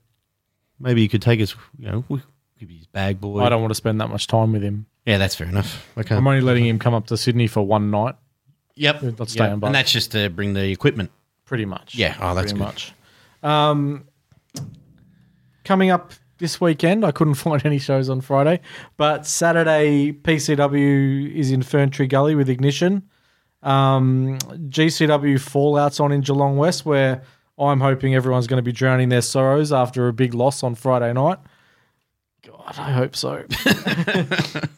[0.80, 2.22] Maybe he could take us, you know, we
[2.58, 3.40] could be his bag boy.
[3.40, 4.86] I don't want to spend that much time with him.
[5.08, 5.88] Yeah, that's fair enough.
[5.96, 6.14] Okay.
[6.14, 8.14] I'm only letting him come up to Sydney for one night,
[8.74, 9.18] Yep.
[9.18, 9.68] Let's stay on by.
[9.68, 11.10] And that's just to bring the equipment.
[11.46, 11.94] pretty much.
[11.94, 12.14] Yeah.
[12.20, 12.64] Oh, that's pretty good.
[12.64, 12.92] much.
[13.42, 14.04] Um,
[15.64, 18.60] coming up this weekend, I couldn't find any shows on Friday,
[18.98, 23.02] but Saturday PCW is in Ferntree Gully with Ignition.
[23.62, 27.22] Um, GCW Fallout's on in Geelong West, where
[27.58, 31.14] I'm hoping everyone's going to be drowning their sorrows after a big loss on Friday
[31.14, 31.38] night.
[32.46, 33.44] God, I hope so.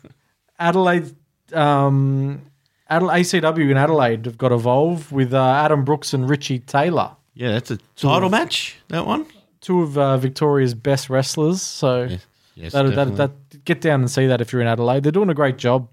[0.60, 1.12] Adelaide,
[1.52, 2.42] um,
[2.88, 7.52] Adelaide, ACW in Adelaide have got Evolve with uh, Adam Brooks and Richie Taylor Yeah,
[7.52, 9.26] that's a title match, that one.
[9.60, 11.62] two of uh, Victoria's best wrestlers.
[11.62, 12.08] So
[12.56, 12.72] Yes.
[12.72, 13.16] that, that, definitely.
[13.16, 15.02] that get down and see that if you're in Adelaide.
[15.02, 15.88] They're doing a great job.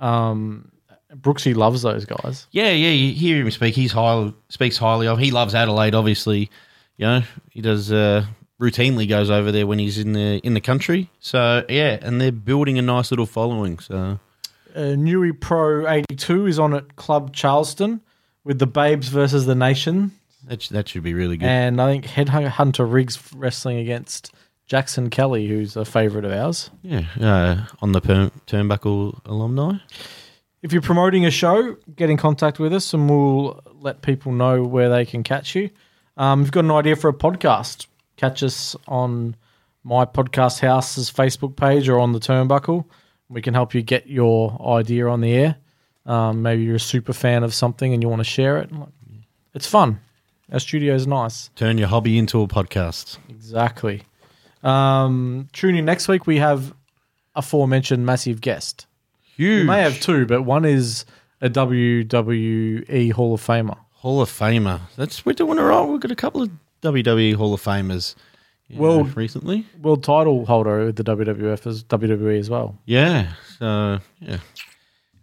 [0.00, 0.70] Um,
[1.14, 2.46] Brooksy loves those guys.
[2.50, 3.74] Yeah, yeah, you hear him speak.
[3.74, 5.18] He's high, speaks highly of.
[5.18, 6.50] He loves Adelaide, obviously.
[6.98, 8.26] You know, he does uh,
[8.60, 11.10] routinely goes over there when he's in the in the country.
[11.20, 13.78] So yeah, and they're building a nice little following.
[13.78, 14.18] So
[14.74, 18.00] Uh, Newy Pro 82 is on at Club Charlestown
[18.44, 20.12] with the Babes versus the Nation,
[20.48, 21.46] That, sh- that should be really good.
[21.48, 24.32] and I think Headhunter Riggs wrestling against
[24.66, 26.70] Jackson Kelly, who's a favourite of ours.
[26.82, 29.76] yeah, uh, on the per- Turnbuckle alumni.
[30.62, 34.62] If you're promoting a show, get in contact with us and we'll let people know
[34.62, 35.70] where they can catch you.
[36.16, 37.86] Um, you've got an idea for a podcast,
[38.16, 39.36] catch us on
[39.82, 42.84] my podcast house's Facebook page or on the Turnbuckle.
[43.28, 45.56] We can help you get your idea on the air.
[46.06, 48.70] Um, maybe you're a super fan of something and you want to share it.
[49.54, 50.00] It's fun.
[50.52, 51.50] Our studio's nice.
[51.56, 53.18] Turn your hobby into a podcast.
[53.28, 54.02] Exactly.
[54.62, 56.26] Um, tune in next week.
[56.26, 56.74] We have
[57.34, 58.86] aforementioned massive guest.
[59.36, 59.62] Huge.
[59.62, 61.04] We may have two, but one is
[61.40, 63.76] a WWE Hall of Famer.
[63.92, 64.80] Hall of Famer.
[64.96, 65.82] That's we're doing all right.
[65.88, 66.50] We've got a couple of
[66.84, 68.14] WWE Hall of Famers.
[68.68, 72.76] you Well- know, recently, World title holder with the WWF as WWE as well.
[72.86, 73.32] yeah.
[73.58, 74.38] So yeah,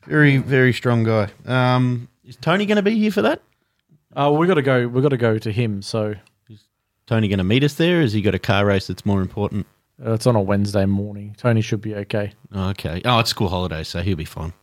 [0.06, 1.30] very very strong guy.
[1.46, 3.42] Um, is Tony going to be here for that?
[4.16, 4.88] Uh, we got to go.
[4.88, 5.82] We got to go to him.
[5.82, 6.16] So
[6.50, 6.64] is
[7.08, 8.02] Tony going to meet us there?
[8.02, 9.66] Has he got a car race that's more important?
[10.06, 11.36] uh, it's on a Wednesday morning.
[11.38, 12.34] Tony should be okay.
[12.52, 13.02] Oh, okay.
[13.06, 14.54] Oh, it's school holiday, so he'll be fine.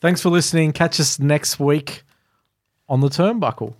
[0.00, 0.72] Thanks for listening.
[0.72, 2.02] Catch us next week
[2.88, 3.74] on the Turnbuckle.